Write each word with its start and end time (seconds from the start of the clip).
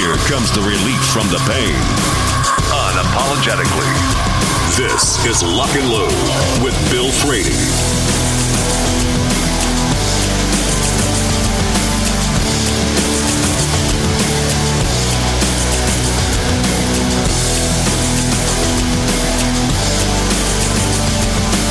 here 0.00 0.16
comes 0.32 0.50
the 0.52 0.62
relief 0.62 1.02
from 1.12 1.28
the 1.28 1.36
pain. 1.44 1.76
Unapologetically. 2.72 3.92
This 4.74 5.22
is 5.26 5.42
Lock 5.42 5.74
and 5.74 5.90
Load 5.90 6.62
with 6.64 6.74
Bill 6.90 7.12
Frady. 7.12 7.50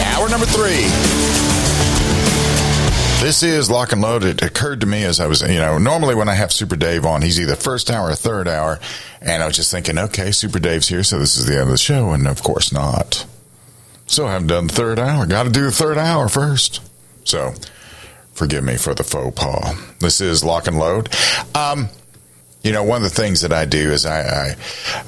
Hour 0.06 0.30
number 0.30 0.46
three. 0.46 1.59
This 3.20 3.44
is 3.44 3.70
Lock 3.70 3.92
and 3.92 4.02
Load. 4.02 4.24
It 4.24 4.42
occurred 4.42 4.80
to 4.80 4.88
me 4.88 5.04
as 5.04 5.20
I 5.20 5.28
was, 5.28 5.42
you 5.42 5.60
know, 5.60 5.78
normally 5.78 6.16
when 6.16 6.30
I 6.30 6.36
have 6.36 6.54
Super 6.54 6.78
Dave 6.78 7.06
on, 7.06 7.22
he's 7.22 7.38
either 7.38 7.56
first 7.56 7.92
hour 7.92 8.10
or 8.10 8.16
third 8.16 8.48
hour. 8.48 8.80
And 9.22 9.44
I 9.44 9.46
was 9.46 9.58
just 9.58 9.72
thinking, 9.72 9.98
okay, 9.98 10.32
Super 10.32 10.58
Dave's 10.58 10.88
here, 10.88 11.04
so 11.04 11.20
this 11.20 11.36
is 11.36 11.46
the 11.46 11.56
end 11.56 11.64
of 11.64 11.70
the 11.70 11.78
show. 11.78 12.12
And 12.14 12.26
of 12.28 12.42
course 12.42 12.72
not. 12.72 13.26
So 14.08 14.26
I 14.26 14.32
haven't 14.32 14.48
done 14.48 14.68
the 14.68 14.74
third 14.74 15.00
hour. 15.00 15.26
Got 15.26 15.44
to 15.44 15.50
do 15.50 15.64
the 15.66 15.72
third 15.72 15.98
hour 15.98 16.30
first. 16.30 16.82
So 17.26 17.54
forgive 18.32 18.64
me 18.64 18.78
for 18.78 18.96
the 18.96 19.04
faux 19.04 19.38
pas. 19.38 19.76
This 20.00 20.22
is 20.22 20.42
Lock 20.42 20.68
and 20.68 20.80
Load. 20.80 21.10
Um, 21.54 21.90
you 22.62 22.74
know, 22.74 22.84
one 22.84 22.98
of 22.98 23.04
the 23.04 23.22
things 23.22 23.42
that 23.42 23.54
I 23.54 23.66
do 23.66 23.92
is 23.92 24.06
I, 24.06 24.22
I, 24.22 24.54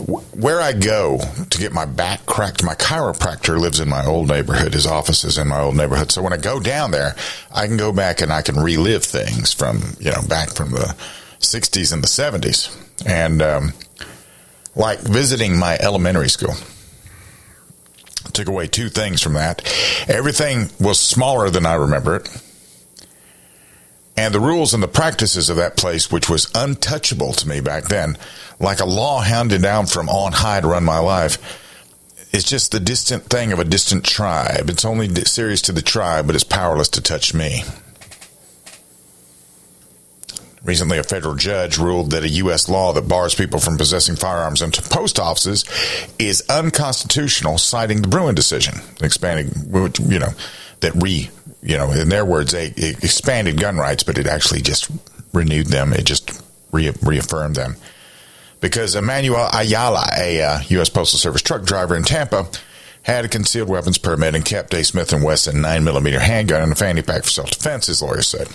where 0.08 0.62
I 0.62 0.72
go 0.72 1.20
to 1.50 1.58
get 1.58 1.74
my 1.74 1.86
back 1.86 2.26
cracked, 2.26 2.64
my 2.64 2.76
chiropractor 2.76 3.60
lives 3.60 3.82
in 3.82 3.90
my 3.90 4.06
old 4.06 4.30
neighborhood. 4.30 4.74
His 4.74 4.88
office 4.88 5.26
is 5.26 5.38
in 5.38 5.50
my 5.50 5.60
old 5.60 5.76
neighborhood. 5.76 6.12
So 6.12 6.22
when 6.22 6.32
I 6.32 6.38
go 6.38 6.62
down 6.62 6.92
there, 6.92 7.16
I 7.54 7.68
can 7.68 7.76
go 7.76 7.92
back 7.92 8.22
and 8.22 8.32
I 8.32 8.42
can 8.42 8.56
relive 8.56 9.04
things 9.04 9.54
from, 9.54 9.82
you 10.00 10.12
know, 10.12 10.22
back 10.30 10.52
from 10.52 10.72
the 10.72 10.96
60s 11.40 11.92
and 11.92 12.02
the 12.02 12.08
70s. 12.08 12.74
And, 13.06 13.42
um, 13.42 13.74
like 14.74 15.00
visiting 15.00 15.58
my 15.58 15.78
elementary 15.82 16.30
school 16.30 16.54
took 18.32 18.48
away 18.48 18.68
two 18.68 18.88
things 18.88 19.22
from 19.22 19.34
that. 19.34 19.62
Everything 20.08 20.70
was 20.80 21.00
smaller 21.00 21.50
than 21.50 21.66
I 21.66 21.74
remember 21.74 22.16
it 22.16 22.30
and 24.22 24.36
the 24.36 24.40
rules 24.40 24.76
and 24.76 24.84
the 24.84 24.88
practices 24.88 25.50
of 25.50 25.56
that 25.58 25.76
place, 25.76 26.12
which 26.12 26.30
was 26.30 26.48
untouchable 26.54 27.34
to 27.34 27.50
me 27.50 27.60
back 27.60 27.86
then, 27.86 28.16
like 28.60 28.80
a 28.80 28.86
law 28.86 29.20
handed 29.20 29.64
down 29.64 29.88
from 29.88 30.08
on 30.10 30.32
high 30.32 30.62
to 30.62 30.68
run 30.68 30.84
my 30.84 31.00
life, 31.00 31.40
is 32.32 32.44
just 32.44 32.72
the 32.72 32.80
distant 32.80 33.24
thing 33.24 33.52
of 33.52 33.58
a 33.58 33.64
distant 33.64 34.06
tribe. 34.06 34.70
It's 34.70 34.86
only 34.86 35.10
serious 35.26 35.64
to 35.64 35.72
the 35.72 35.82
tribe, 35.82 36.28
but 36.28 36.36
it's 36.36 36.44
powerless 36.44 36.90
to 36.90 37.02
touch 37.02 37.34
me. 37.34 37.64
Recently, 40.64 41.00
a 41.00 41.04
federal 41.04 41.34
judge 41.34 41.80
ruled 41.80 42.12
that 42.12 42.24
a 42.24 42.30
U.S. 42.30 42.70
law 42.70 42.94
that 42.94 43.08
bars 43.08 43.34
people 43.34 43.60
from 43.60 43.76
possessing 43.76 44.16
firearms 44.16 44.62
into 44.62 44.84
post 44.84 45.20
offices 45.20 45.66
is 46.20 46.44
unconstitutional, 46.48 47.58
citing 47.58 48.04
the 48.04 48.08
Bruen 48.08 48.36
decision, 48.36 48.76
expanding, 49.02 49.50
you 50.08 50.20
know, 50.20 50.30
that 50.82 50.94
re 51.02 51.32
you 51.64 51.78
know, 51.78 51.92
in 51.92 52.10
their 52.10 52.26
words, 52.26 52.52
they 52.52 52.68
expanded 52.78 53.60
gun 53.60 53.78
rights, 53.78 54.04
but 54.04 54.18
it 54.18 54.28
actually 54.28 54.62
just 54.62 54.90
renewed 55.34 55.68
them. 55.68 55.94
It 55.94 56.06
just 56.06 56.42
re- 56.72 56.94
reaffirmed 57.02 57.56
them. 57.56 57.76
Because 58.60 58.96
Emmanuel 58.96 59.50
Ayala, 59.54 60.06
a 60.18 60.42
uh, 60.42 60.60
U.S. 60.70 60.90
Postal 60.90 61.20
Service 61.20 61.42
truck 61.42 61.64
driver 61.64 61.96
in 61.96 62.04
Tampa, 62.04 62.48
had 63.04 63.26
a 63.26 63.28
concealed 63.28 63.70
weapons 63.70 63.98
permit 63.98 64.36
and 64.36 64.46
kept 64.46 64.74
a 64.74 64.84
Smith 64.84 65.12
& 65.14 65.24
Wesson 65.24 65.56
9mm 65.56 66.20
handgun 66.20 66.64
in 66.64 66.72
a 66.72 66.76
fanny 66.76 67.02
pack 67.02 67.24
for 67.24 67.30
self-defense, 67.30 67.88
his 67.88 68.02
lawyer 68.02 68.22
said. 68.22 68.48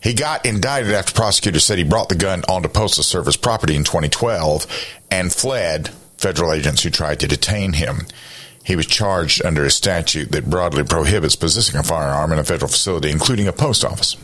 He 0.00 0.14
got 0.14 0.46
indicted 0.46 0.92
after 0.94 1.12
prosecutors 1.12 1.64
said 1.64 1.78
he 1.78 1.84
brought 1.84 2.08
the 2.08 2.14
gun 2.14 2.42
onto 2.48 2.68
Postal 2.68 3.04
Service 3.04 3.36
property 3.36 3.76
in 3.76 3.84
2012 3.84 4.66
and 5.10 5.32
fled 5.32 5.90
federal 6.16 6.52
agents 6.52 6.82
who 6.82 6.90
tried 6.90 7.20
to 7.20 7.28
detain 7.28 7.74
him. 7.74 8.06
He 8.70 8.76
was 8.76 8.86
charged 8.86 9.44
under 9.44 9.64
a 9.64 9.70
statute 9.70 10.30
that 10.30 10.48
broadly 10.48 10.84
prohibits 10.84 11.34
possessing 11.34 11.74
a 11.74 11.82
firearm 11.82 12.32
in 12.32 12.38
a 12.38 12.44
federal 12.44 12.70
facility, 12.70 13.10
including 13.10 13.48
a 13.48 13.52
post 13.52 13.84
office. 13.84 14.16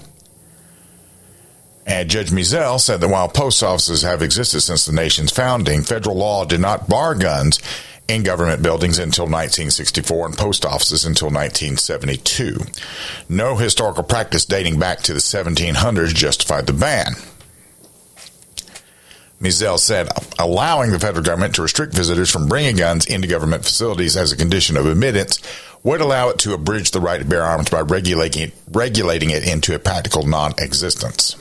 And 1.85 2.09
Judge 2.09 2.31
Mizelle 2.31 2.79
said 2.79 3.01
that 3.01 3.09
while 3.09 3.29
post 3.29 3.65
offices 3.65 4.03
have 4.03 4.23
existed 4.23 4.61
since 4.61 4.87
the 4.87 4.93
nation's 4.93 5.33
founding, 5.33 5.83
federal 5.83 6.15
law 6.15 6.45
did 6.45 6.61
not 6.61 6.89
bar 6.89 7.17
guns 7.17 7.59
in 8.07 8.23
government 8.23 8.63
buildings 8.63 9.01
until 9.01 9.25
1964 9.25 10.27
and 10.27 10.39
post 10.39 10.65
offices 10.65 11.05
until 11.05 11.27
1972. 11.27 12.57
No 13.29 13.57
historical 13.57 14.05
practice 14.05 14.45
dating 14.45 14.79
back 14.79 15.01
to 15.01 15.13
the 15.13 15.19
1700s 15.19 16.15
justified 16.15 16.69
the 16.69 16.73
ban. 16.73 17.15
Mizelle 19.41 19.79
said 19.79 20.09
allowing 20.39 20.93
the 20.93 20.99
federal 20.99 21.23
government 21.23 21.55
to 21.57 21.63
restrict 21.63 21.95
visitors 21.95 22.31
from 22.31 22.49
bringing 22.49 22.77
guns 22.77 23.05
into 23.07 23.29
government 23.29 23.65
facilities 23.65 24.17
as 24.17 24.33
a 24.33 24.37
condition 24.37 24.77
of 24.77 24.87
admittance 24.87 25.41
would 25.83 26.01
allow 26.01 26.31
it 26.31 26.39
to 26.39 26.55
abridge 26.55 26.91
the 26.91 27.01
right 27.01 27.21
to 27.21 27.27
bear 27.27 27.43
arms 27.43 27.69
by 27.69 27.81
regulating 27.81 28.49
it, 28.49 28.55
regulating 28.73 29.31
it 29.31 29.47
into 29.47 29.75
a 29.75 29.79
practical 29.79 30.27
non-existence. 30.27 31.37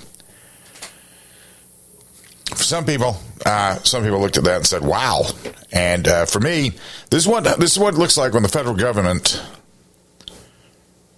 For 2.49 2.63
some 2.63 2.85
people, 2.85 3.17
uh, 3.45 3.75
some 3.83 4.03
people 4.03 4.19
looked 4.19 4.37
at 4.37 4.43
that 4.43 4.57
and 4.57 4.67
said, 4.67 4.83
"Wow!" 4.83 5.23
And 5.71 6.07
uh, 6.07 6.25
for 6.25 6.39
me, 6.39 6.73
this 7.09 7.23
is 7.23 7.27
what 7.27 7.43
this 7.59 7.71
is 7.71 7.79
what 7.79 7.95
it 7.95 7.97
looks 7.97 8.17
like 8.17 8.33
when 8.33 8.43
the 8.43 8.49
federal 8.49 8.75
government 8.75 9.41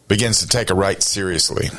begins 0.07 0.39
to 0.39 0.47
take 0.47 0.69
a 0.69 0.73
right 0.73 1.03
seriously 1.03 1.69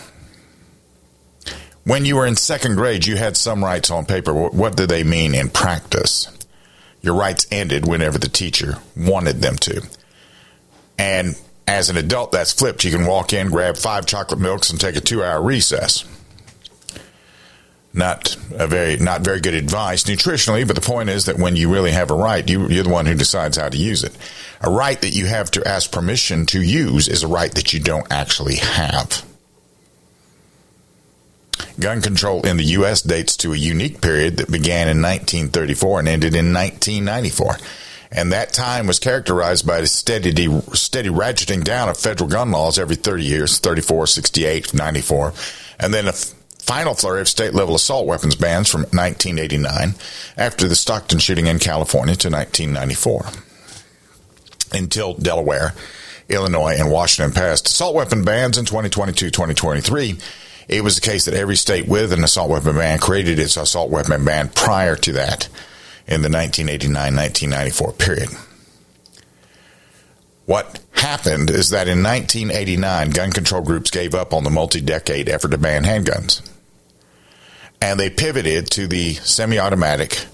when 1.89 2.05
you 2.05 2.17
were 2.17 2.27
in 2.27 2.37
second 2.37 2.77
grade, 2.77 3.07
you 3.07 3.17
had 3.17 3.35
some 3.35 3.65
rights 3.65 3.91
on 3.91 4.05
paper. 4.05 4.35
What 4.35 4.77
do 4.77 4.87
they 4.87 5.05
mean 5.05 5.35
in 5.35 5.49
practice? 5.49 6.29
Your 7.01 7.15
rights 7.15 7.47
ended 7.51 7.89
whenever 7.89 8.19
the 8.19 8.29
teacher 8.29 8.75
wanted 8.95 9.41
them 9.41 9.57
to. 9.57 9.89
And 10.99 11.35
as 11.67 11.89
an 11.89 11.97
adult, 11.97 12.31
that's 12.31 12.53
flipped. 12.53 12.85
You 12.85 12.91
can 12.91 13.07
walk 13.07 13.33
in, 13.33 13.49
grab 13.49 13.79
five 13.79 14.05
chocolate 14.05 14.39
milks, 14.39 14.69
and 14.69 14.79
take 14.79 14.97
a 14.97 15.01
two-hour 15.01 15.41
recess. 15.41 16.05
Not 17.95 18.37
a 18.55 18.67
very, 18.67 18.99
not 18.99 19.23
very 19.23 19.41
good 19.41 19.55
advice 19.55 20.05
nutritionally, 20.05 20.67
but 20.67 20.77
the 20.77 20.83
point 20.83 21.09
is 21.09 21.25
that 21.25 21.39
when 21.39 21.57
you 21.57 21.73
really 21.73 21.93
have 21.93 22.11
a 22.11 22.15
right, 22.15 22.47
you, 22.47 22.69
you're 22.69 22.85
the 22.85 22.91
one 22.91 23.07
who 23.07 23.15
decides 23.15 23.57
how 23.57 23.71
to 23.71 23.79
use 23.79 24.05
it. 24.05 24.15
A 24.61 24.71
right 24.71 25.01
that 25.01 25.17
you 25.17 25.25
have 25.25 25.51
to 25.53 25.67
ask 25.67 25.91
permission 25.91 26.45
to 26.47 26.63
use 26.63 27.09
is 27.09 27.23
a 27.23 27.29
right 27.29 27.55
that 27.55 27.73
you 27.73 27.81
don't 27.81 28.07
actually 28.13 28.57
have. 28.57 29.25
Gun 31.81 32.03
control 32.03 32.45
in 32.45 32.57
the 32.57 32.65
U.S. 32.65 33.03
dates 33.03 33.37
to 33.39 33.53
a 33.53 33.57
unique 33.57 34.01
period 34.01 34.39
that 34.39 34.51
began 34.51 34.89
in 34.89 35.01
1934 35.01 36.01
and 36.01 36.09
ended 36.09 36.35
in 36.35 36.53
1994. 36.53 37.57
And 38.11 38.33
that 38.33 38.53
time 38.53 38.87
was 38.87 38.99
characterized 38.99 39.67
by 39.67 39.79
a 39.79 39.87
steady, 39.87 40.31
steady 40.73 41.09
ratcheting 41.09 41.63
down 41.63 41.89
of 41.89 41.97
federal 41.97 42.29
gun 42.29 42.51
laws 42.51 42.79
every 42.79 42.97
30 42.97 43.23
years, 43.23 43.59
34, 43.59 44.07
68, 44.07 44.75
94. 44.75 45.33
And 45.79 45.93
then 45.93 46.09
a 46.09 46.13
final 46.13 46.95
flurry 46.95 47.21
of 47.21 47.29
state 47.29 47.55
level 47.55 47.75
assault 47.75 48.07
weapons 48.07 48.35
bans 48.35 48.69
from 48.69 48.83
1989 48.83 49.95
after 50.37 50.67
the 50.67 50.75
Stockton 50.75 51.19
shooting 51.19 51.47
in 51.47 51.59
California 51.59 52.17
to 52.17 52.31
1994. 52.31 53.27
Until 54.73 55.15
Delaware, 55.15 55.75
Illinois, 56.29 56.75
and 56.79 56.91
Washington 56.91 57.33
passed 57.33 57.67
assault 57.67 57.95
weapon 57.95 58.25
bans 58.25 58.59
in 58.59 58.65
2022, 58.65 59.31
2023 59.31 60.19
it 60.69 60.85
was 60.85 60.95
the 60.97 61.01
case 61.01 61.25
that 61.25 61.35
every 61.35 61.57
state 61.57 61.89
with 61.89 62.13
an 62.13 62.23
assault 62.23 62.51
weapon 62.51 62.77
ban 62.77 62.99
created 62.99 63.39
its 63.39 63.57
assault 63.57 63.91
weapon 63.91 64.25
ban 64.25 64.51
prior 64.51 64.97
to 64.97 65.13
that 65.13 65.49
in 66.07 66.23
the 66.23 66.29
1989-1994 66.29 67.99
period. 67.99 68.29
What 70.45 70.81
happened 70.93 71.51
is 71.51 71.71
that 71.71 71.89
in 71.89 72.03
1989, 72.03 73.11
gun 73.11 73.33
control 73.33 73.63
groups 73.63 73.91
gave 73.91 74.15
up 74.15 74.33
on 74.33 74.45
the 74.45 74.51
multi-decade 74.51 75.29
effort 75.29 75.51
to 75.51 75.59
ban 75.59 75.85
handguns. 75.85 76.47
And 77.81 77.99
they 77.99 78.11
pivoted 78.11 78.71
to 78.73 78.87
the 78.87 79.15
semi-automatic 79.15 80.27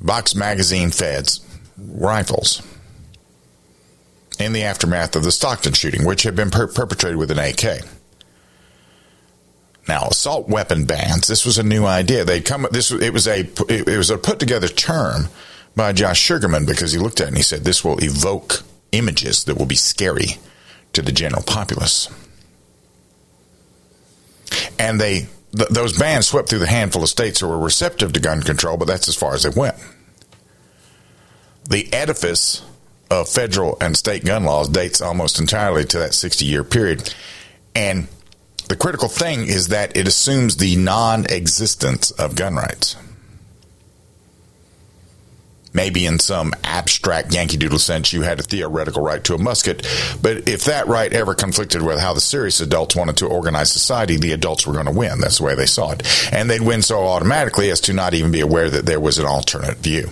box 0.00 0.34
magazine 0.34 0.90
feds 0.90 1.40
rifles 1.76 2.62
in 4.38 4.52
the 4.52 4.62
aftermath 4.62 5.14
of 5.14 5.24
the 5.24 5.32
Stockton 5.32 5.72
shooting, 5.72 6.04
which 6.04 6.22
had 6.22 6.34
been 6.34 6.50
per- 6.50 6.68
perpetrated 6.68 7.18
with 7.18 7.30
an 7.30 7.38
AK. 7.38 7.84
Now, 9.88 10.08
assault 10.08 10.48
weapon 10.48 10.84
bans. 10.84 11.26
This 11.26 11.44
was 11.44 11.58
a 11.58 11.62
new 11.62 11.84
idea. 11.84 12.24
They 12.24 12.40
come. 12.40 12.66
This 12.70 12.90
it 12.90 13.12
was 13.12 13.26
a 13.26 13.40
it 13.68 13.96
was 13.98 14.10
a 14.10 14.18
put 14.18 14.38
together 14.38 14.68
term 14.68 15.28
by 15.74 15.92
Josh 15.92 16.20
Sugarmann 16.20 16.66
because 16.66 16.92
he 16.92 16.98
looked 16.98 17.20
at 17.20 17.24
it 17.24 17.28
and 17.28 17.36
he 17.36 17.42
said 17.42 17.64
this 17.64 17.84
will 17.84 18.02
evoke 18.02 18.62
images 18.92 19.44
that 19.44 19.58
will 19.58 19.66
be 19.66 19.74
scary 19.74 20.36
to 20.92 21.02
the 21.02 21.12
general 21.12 21.42
populace. 21.42 22.08
And 24.78 25.00
they 25.00 25.26
th- 25.56 25.68
those 25.70 25.98
bans 25.98 26.26
swept 26.26 26.48
through 26.48 26.60
the 26.60 26.66
handful 26.66 27.02
of 27.02 27.08
states 27.08 27.40
who 27.40 27.48
were 27.48 27.58
receptive 27.58 28.12
to 28.12 28.20
gun 28.20 28.42
control, 28.42 28.76
but 28.76 28.86
that's 28.86 29.08
as 29.08 29.16
far 29.16 29.34
as 29.34 29.42
they 29.42 29.50
went. 29.50 29.76
The 31.68 31.92
edifice 31.92 32.62
of 33.10 33.28
federal 33.28 33.76
and 33.80 33.96
state 33.96 34.24
gun 34.24 34.44
laws 34.44 34.68
dates 34.68 35.00
almost 35.00 35.38
entirely 35.38 35.84
to 35.84 35.98
that 35.98 36.14
60 36.14 36.44
year 36.44 36.64
period. 36.64 37.14
And 37.74 38.08
the 38.72 38.78
critical 38.78 39.08
thing 39.08 39.48
is 39.48 39.68
that 39.68 39.98
it 39.98 40.08
assumes 40.08 40.56
the 40.56 40.76
non 40.76 41.26
existence 41.26 42.10
of 42.12 42.34
gun 42.34 42.54
rights. 42.54 42.96
Maybe 45.74 46.06
in 46.06 46.18
some 46.18 46.54
abstract 46.64 47.34
Yankee 47.34 47.58
Doodle 47.58 47.78
sense, 47.78 48.14
you 48.14 48.22
had 48.22 48.40
a 48.40 48.42
theoretical 48.42 49.02
right 49.02 49.22
to 49.24 49.34
a 49.34 49.38
musket, 49.38 49.86
but 50.22 50.48
if 50.48 50.64
that 50.64 50.86
right 50.86 51.12
ever 51.12 51.34
conflicted 51.34 51.82
with 51.82 52.00
how 52.00 52.14
the 52.14 52.22
serious 52.22 52.62
adults 52.62 52.96
wanted 52.96 53.18
to 53.18 53.26
organize 53.26 53.70
society, 53.70 54.16
the 54.16 54.32
adults 54.32 54.66
were 54.66 54.72
going 54.72 54.86
to 54.86 54.92
win. 54.92 55.20
That's 55.20 55.36
the 55.36 55.44
way 55.44 55.54
they 55.54 55.66
saw 55.66 55.92
it. 55.92 56.32
And 56.32 56.48
they'd 56.48 56.62
win 56.62 56.80
so 56.80 57.04
automatically 57.04 57.70
as 57.70 57.82
to 57.82 57.92
not 57.92 58.14
even 58.14 58.32
be 58.32 58.40
aware 58.40 58.70
that 58.70 58.86
there 58.86 59.00
was 59.00 59.18
an 59.18 59.26
alternate 59.26 59.76
view. 59.76 60.08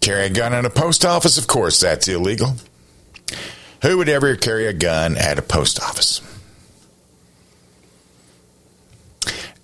Carry 0.00 0.24
a 0.24 0.30
gun 0.30 0.54
in 0.54 0.64
a 0.64 0.70
post 0.70 1.04
office? 1.04 1.36
Of 1.36 1.46
course, 1.46 1.78
that's 1.78 2.08
illegal. 2.08 2.54
Who 3.82 3.98
would 3.98 4.08
ever 4.08 4.34
carry 4.36 4.66
a 4.66 4.72
gun 4.72 5.18
at 5.18 5.38
a 5.38 5.42
post 5.42 5.78
office? 5.78 6.22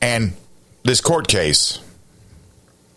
And 0.00 0.34
this 0.82 1.00
court 1.00 1.28
case 1.28 1.81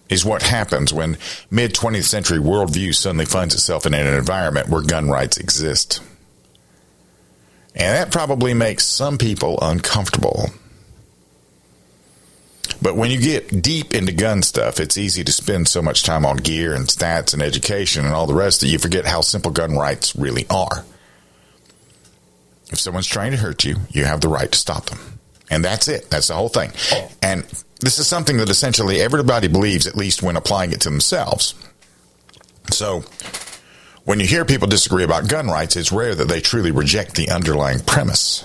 is 0.09 0.25
what 0.25 0.41
happens 0.41 0.93
when 0.93 1.17
mid 1.51 1.73
20th 1.73 2.05
century 2.05 2.39
worldview 2.39 2.93
suddenly 2.93 3.25
finds 3.25 3.53
itself 3.53 3.85
in 3.85 3.93
an 3.93 4.13
environment 4.13 4.69
where 4.69 4.81
gun 4.81 5.09
rights 5.09 5.37
exist. 5.37 6.01
And 7.75 7.95
that 7.95 8.11
probably 8.11 8.53
makes 8.53 8.85
some 8.85 9.17
people 9.17 9.59
uncomfortable. 9.61 10.49
But 12.81 12.95
when 12.95 13.11
you 13.11 13.19
get 13.19 13.61
deep 13.61 13.93
into 13.93 14.11
gun 14.11 14.41
stuff, 14.41 14.79
it's 14.79 14.97
easy 14.97 15.23
to 15.23 15.31
spend 15.31 15.67
so 15.67 15.81
much 15.81 16.03
time 16.03 16.25
on 16.25 16.37
gear 16.37 16.73
and 16.73 16.87
stats 16.87 17.33
and 17.33 17.41
education 17.41 18.05
and 18.05 18.13
all 18.13 18.25
the 18.25 18.33
rest 18.33 18.61
that 18.61 18.67
you 18.67 18.79
forget 18.79 19.05
how 19.05 19.21
simple 19.21 19.51
gun 19.51 19.75
rights 19.75 20.15
really 20.15 20.45
are. 20.49 20.85
If 22.71 22.79
someone's 22.79 23.07
trying 23.07 23.31
to 23.31 23.37
hurt 23.37 23.65
you, 23.65 23.77
you 23.89 24.05
have 24.05 24.21
the 24.21 24.27
right 24.27 24.51
to 24.51 24.57
stop 24.57 24.85
them. 24.85 25.18
And 25.49 25.65
that's 25.65 25.87
it. 25.87 26.09
That's 26.09 26.27
the 26.27 26.35
whole 26.35 26.49
thing. 26.49 26.71
And 27.23 27.43
this 27.79 27.97
is 27.97 28.07
something 28.07 28.37
that 28.37 28.49
essentially 28.49 29.01
everybody 29.01 29.47
believes, 29.47 29.87
at 29.87 29.95
least 29.95 30.21
when 30.21 30.35
applying 30.35 30.71
it 30.71 30.81
to 30.81 30.89
themselves. 30.89 31.55
So, 32.71 33.03
when 34.05 34.19
you 34.19 34.27
hear 34.27 34.45
people 34.45 34.67
disagree 34.67 35.03
about 35.03 35.27
gun 35.27 35.47
rights, 35.47 35.75
it's 35.75 35.91
rare 35.91 36.15
that 36.15 36.27
they 36.27 36.41
truly 36.41 36.71
reject 36.71 37.15
the 37.15 37.29
underlying 37.29 37.79
premise. 37.79 38.43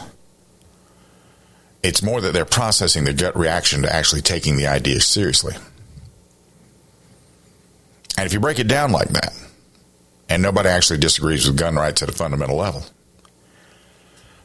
It's 1.82 2.02
more 2.02 2.20
that 2.20 2.32
they're 2.32 2.46
processing 2.46 3.04
their 3.04 3.14
gut 3.14 3.36
reaction 3.36 3.82
to 3.82 3.94
actually 3.94 4.22
taking 4.22 4.56
the 4.56 4.66
idea 4.66 5.00
seriously. 5.00 5.54
And 8.16 8.26
if 8.26 8.32
you 8.32 8.40
break 8.40 8.58
it 8.58 8.68
down 8.68 8.92
like 8.92 9.08
that, 9.10 9.34
and 10.28 10.42
nobody 10.42 10.68
actually 10.68 10.98
disagrees 10.98 11.46
with 11.46 11.58
gun 11.58 11.74
rights 11.74 12.02
at 12.02 12.08
a 12.08 12.12
fundamental 12.12 12.56
level, 12.56 12.84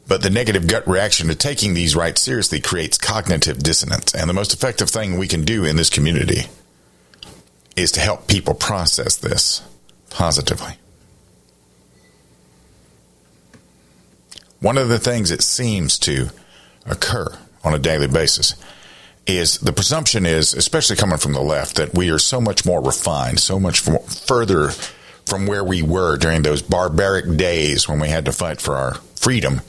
but 0.09 0.23
the 0.23 0.29
negative 0.31 0.65
gut 0.65 0.88
reaction 0.88 1.27
to 1.27 1.35
taking 1.35 1.75
these 1.75 1.95
rights 1.95 2.19
seriously 2.21 2.59
creates 2.59 2.97
cognitive 2.97 3.59
dissonance. 3.59 4.15
And 4.15 4.27
the 4.27 4.33
most 4.33 4.53
effective 4.53 4.89
thing 4.89 5.17
we 5.17 5.27
can 5.27 5.45
do 5.45 5.63
in 5.63 5.75
this 5.75 5.91
community 5.91 6.47
is 7.75 7.91
to 7.91 8.00
help 8.00 8.27
people 8.27 8.56
process 8.56 9.15
this 9.15 9.61
positively. 10.09 10.73
One 14.59 14.79
of 14.79 14.89
the 14.89 14.97
things 14.97 15.29
that 15.29 15.44
seems 15.44 16.00
to 16.00 16.29
occur 16.88 17.27
on 17.63 17.75
a 17.75 17.79
daily 17.79 18.07
basis 18.07 18.55
is 19.27 19.59
the 19.59 19.71
presumption 19.71 20.25
is, 20.25 20.55
especially 20.55 20.95
coming 20.95 21.19
from 21.19 21.33
the 21.33 21.41
left, 21.41 21.75
that 21.75 21.94
we 21.94 22.09
are 22.09 22.17
so 22.17 22.41
much 22.41 22.65
more 22.65 22.81
refined, 22.81 23.39
so 23.39 23.59
much 23.59 23.81
further 23.81 24.69
from 25.25 25.45
where 25.45 25.63
we 25.63 25.83
were 25.83 26.17
during 26.17 26.41
those 26.41 26.63
barbaric 26.63 27.38
days 27.38 27.88
when 27.88 28.00
we 28.00 28.09
had 28.09 28.25
to 28.25 28.31
fight 28.31 28.59
for 28.59 28.75
our 28.75 28.95
freedom 29.15 29.62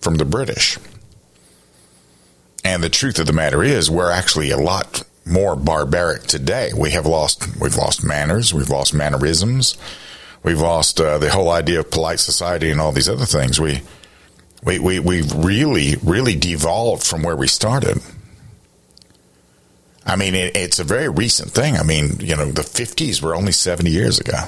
from 0.00 0.16
the 0.16 0.24
British. 0.24 0.78
And 2.64 2.82
the 2.82 2.88
truth 2.88 3.18
of 3.18 3.26
the 3.26 3.32
matter 3.32 3.62
is, 3.62 3.90
we're 3.90 4.10
actually 4.10 4.50
a 4.50 4.56
lot 4.56 5.04
more 5.24 5.56
barbaric 5.56 6.22
today. 6.22 6.70
We 6.76 6.90
have 6.90 7.06
lost, 7.06 7.60
we've 7.60 7.76
lost 7.76 8.04
manners, 8.04 8.54
we've 8.54 8.70
lost 8.70 8.94
mannerisms, 8.94 9.76
we've 10.42 10.60
lost 10.60 11.00
uh, 11.00 11.18
the 11.18 11.30
whole 11.30 11.50
idea 11.50 11.80
of 11.80 11.90
polite 11.90 12.20
society 12.20 12.70
and 12.70 12.80
all 12.80 12.92
these 12.92 13.08
other 13.08 13.24
things. 13.24 13.60
We, 13.60 13.82
we, 14.64 14.78
we, 14.78 15.00
we've 15.00 15.32
really, 15.32 15.96
really 16.02 16.36
devolved 16.36 17.04
from 17.04 17.22
where 17.22 17.36
we 17.36 17.48
started. 17.48 17.98
I 20.04 20.16
mean, 20.16 20.34
it, 20.34 20.56
it's 20.56 20.78
a 20.78 20.84
very 20.84 21.08
recent 21.08 21.50
thing. 21.50 21.76
I 21.76 21.82
mean, 21.82 22.18
you 22.20 22.36
know, 22.36 22.46
the 22.46 22.62
50s 22.62 23.20
were 23.20 23.34
only 23.34 23.52
70 23.52 23.90
years 23.90 24.20
ago. 24.20 24.38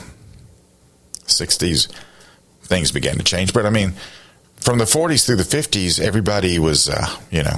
60s, 1.26 1.88
things 2.62 2.92
began 2.92 3.16
to 3.18 3.24
change. 3.24 3.52
But 3.52 3.66
I 3.66 3.70
mean, 3.70 3.94
from 4.60 4.78
the 4.78 4.84
40s 4.84 5.26
through 5.26 5.37
the 5.37 5.43
50s, 5.43 6.00
everybody 6.00 6.58
was, 6.58 6.88
uh, 6.88 7.06
you 7.31 7.43
know, 7.43 7.56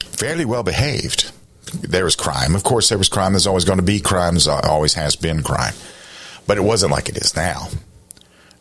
fairly 0.00 0.44
well 0.44 0.62
behaved. 0.62 1.30
There 1.72 2.04
was 2.04 2.16
crime. 2.16 2.54
Of 2.54 2.64
course, 2.64 2.88
there 2.88 2.98
was 2.98 3.08
crime. 3.08 3.32
There's 3.32 3.46
always 3.46 3.64
going 3.64 3.78
to 3.78 3.84
be 3.84 4.00
crime. 4.00 4.34
There's 4.34 4.48
always 4.48 4.94
has 4.94 5.16
been 5.16 5.42
crime. 5.42 5.74
But 6.46 6.58
it 6.58 6.62
wasn't 6.62 6.92
like 6.92 7.08
it 7.08 7.16
is 7.16 7.36
now. 7.36 7.68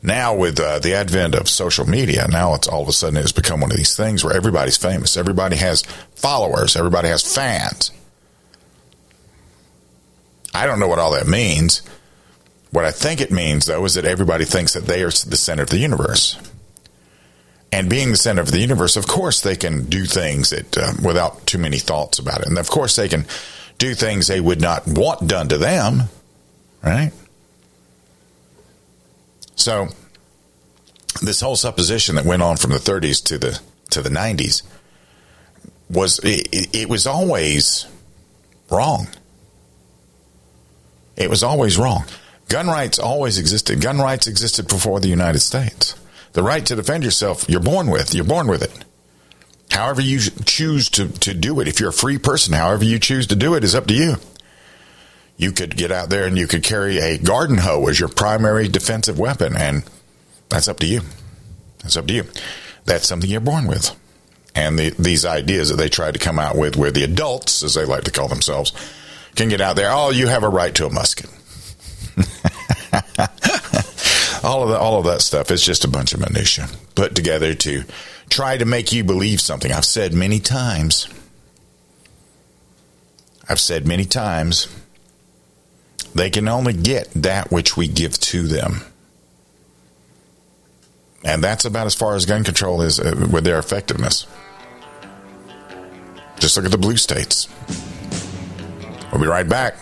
Now, 0.02 0.36
with 0.36 0.60
uh, 0.60 0.80
the 0.80 0.94
advent 0.94 1.36
of 1.36 1.50
social 1.50 1.88
media, 1.88 2.28
now 2.30 2.54
it's 2.54 2.68
all 2.68 2.82
of 2.82 2.88
a 2.88 2.94
sudden 2.94 3.18
it's 3.18 3.34
become 3.34 3.60
one 3.60 3.72
of 3.72 3.78
these 3.78 3.98
things 3.98 4.24
where 4.24 4.36
everybody's 4.36 4.78
famous. 4.78 5.18
Everybody 5.18 5.58
has 5.58 5.82
followers. 6.16 6.78
Everybody 6.78 7.10
has 7.10 7.36
fans. 7.36 7.92
I 10.54 10.66
don't 10.66 10.80
know 10.80 10.88
what 10.88 11.00
all 11.00 11.12
that 11.14 11.28
means. 11.28 11.82
What 12.72 12.86
I 12.86 12.92
think 12.92 13.20
it 13.20 13.32
means, 13.32 13.66
though, 13.66 13.84
is 13.86 13.96
that 13.96 14.06
everybody 14.06 14.46
thinks 14.46 14.74
that 14.74 14.86
they 14.86 15.02
are 15.02 15.10
the 15.10 15.38
center 15.38 15.64
of 15.64 15.70
the 15.70 15.80
universe. 15.80 16.38
And 17.72 17.90
being 17.90 18.12
the 18.12 18.18
center 18.18 18.42
of 18.42 18.52
the 18.52 18.60
universe, 18.60 18.96
of 18.96 19.08
course, 19.08 19.42
they 19.42 19.56
can 19.56 19.86
do 19.86 20.06
things 20.06 20.50
that, 20.50 20.78
uh, 20.78 20.94
without 21.04 21.46
too 21.46 21.58
many 21.58 21.78
thoughts 21.78 22.20
about 22.20 22.42
it. 22.42 22.48
And 22.48 22.58
of 22.58 22.70
course, 22.70 22.96
they 22.96 23.08
can 23.08 23.26
do 23.78 23.94
things 23.94 24.28
they 24.28 24.42
would 24.42 24.62
not 24.62 24.88
want 24.88 25.28
done 25.28 25.48
to 25.50 25.58
them, 25.58 26.04
right? 26.84 27.12
So, 29.56 29.90
this 31.22 31.42
whole 31.42 31.56
supposition 31.56 32.16
that 32.16 32.26
went 32.26 32.42
on 32.42 32.58
from 32.58 32.72
the 32.72 32.78
30s 32.78 33.24
to 33.26 33.38
the 33.38 33.60
to 33.90 34.02
the 34.02 34.10
90s 34.10 34.62
was 35.90 36.20
it, 36.24 36.76
it 36.76 36.90
was 36.90 37.08
always 37.08 37.88
wrong. 38.70 39.08
It 41.18 41.30
was 41.30 41.44
always 41.44 41.78
wrong. 41.78 42.06
Gun 42.50 42.68
rights 42.68 43.00
always 43.00 43.38
existed. 43.38 43.80
Gun 43.80 44.00
rights 44.00 44.28
existed 44.28 44.68
before 44.68 45.00
the 45.00 45.08
United 45.08 45.40
States. 45.40 45.96
The 46.34 46.44
right 46.44 46.66
to 46.66 46.76
defend 46.76 47.04
yourself, 47.04 47.48
you're 47.48 47.60
born 47.60 47.90
with. 47.90 48.14
You're 48.14 48.26
born 48.26 48.48
with 48.48 48.64
it. 48.64 48.86
However 49.72 50.02
you 50.02 50.20
choose 50.20 50.90
to, 50.92 51.08
to 51.08 51.34
do 51.34 51.60
it, 51.60 51.68
if 51.68 51.80
you're 51.80 51.90
a 51.90 51.94
free 51.94 52.18
person, 52.18 52.54
however 52.54 52.84
you 52.84 53.00
choose 53.00 53.28
to 53.28 53.36
do 53.36 53.54
it 53.54 53.64
is 53.64 53.76
up 53.76 53.86
to 53.88 53.94
you. 53.94 54.16
You 55.38 55.52
could 55.52 55.78
get 55.78 55.92
out 55.92 56.10
there 56.10 56.26
and 56.26 56.38
you 56.38 56.48
could 56.48 56.64
carry 56.64 56.98
a 56.98 57.18
garden 57.18 57.60
hoe 57.60 57.88
as 57.88 58.00
your 58.00 58.10
primary 58.10 58.68
defensive 58.68 59.18
weapon, 59.18 59.56
and 59.56 59.84
that's 60.50 60.68
up 60.68 60.80
to 60.80 60.88
you. 60.88 61.02
That's 61.84 61.96
up 61.96 62.08
to 62.08 62.14
you. 62.14 62.24
That's 62.86 63.08
something 63.08 63.30
you're 63.30 63.40
born 63.40 63.68
with. 63.68 63.96
And 64.56 64.78
the, 64.78 64.90
these 64.98 65.24
ideas 65.24 65.70
that 65.70 65.78
they 65.78 65.88
try 65.88 66.12
to 66.12 66.20
come 66.20 66.40
out 66.40 66.58
with, 66.58 66.76
where 66.76 66.92
the 66.92 67.04
adults, 67.04 67.64
as 67.64 67.76
they 67.76 67.86
like 67.86 68.04
to 68.06 68.12
call 68.12 68.28
themselves, 68.28 68.74
can 69.36 69.50
get 69.50 69.62
out 69.62 69.76
there, 69.76 69.92
oh, 69.92 70.10
you 70.10 70.28
have 70.28 70.44
a 70.44 70.50
right 70.50 70.74
to 70.76 70.88
a 70.88 70.90
musket. 70.90 71.30
all 74.44 74.64
of 74.64 74.70
that, 74.70 74.80
all 74.80 75.00
of 75.00 75.06
that 75.06 75.22
stuff 75.22 75.52
is 75.52 75.64
just 75.64 75.86
a 75.86 75.88
bunch 75.88 76.14
of 76.14 76.20
minutia 76.20 76.68
put 76.96 77.16
together 77.16 77.54
to 77.54 77.84
try 78.30 78.58
to 78.58 78.66
make 78.66 78.92
you 78.92 79.04
believe 79.04 79.42
something. 79.42 79.72
I've 79.72 79.86
said 79.86 80.14
many 80.14 80.40
times. 80.40 81.08
I've 83.48 83.60
said 83.60 83.88
many 83.88 84.06
times. 84.06 84.68
They 86.14 86.30
can 86.30 86.48
only 86.48 86.74
get 86.74 87.10
that 87.16 87.52
which 87.52 87.78
we 87.78 87.88
give 87.88 88.20
to 88.20 88.48
them. 88.48 88.82
And 91.24 91.44
that's 91.44 91.66
about 91.66 91.86
as 91.86 91.96
far 91.96 92.16
as 92.16 92.26
gun 92.26 92.44
control 92.44 92.82
is 92.82 93.00
uh, 93.00 93.28
with 93.32 93.44
their 93.44 93.60
effectiveness. 93.60 94.26
Just 96.40 96.56
look 96.56 96.66
at 96.66 96.72
the 96.72 96.78
blue 96.78 96.96
states. 96.96 97.50
We'll 99.12 99.22
be 99.22 99.28
right 99.28 99.48
back. 99.48 99.76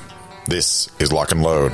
This 0.48 0.88
is 0.98 1.12
Lock 1.12 1.34
and 1.34 1.42
Load. 1.42 1.74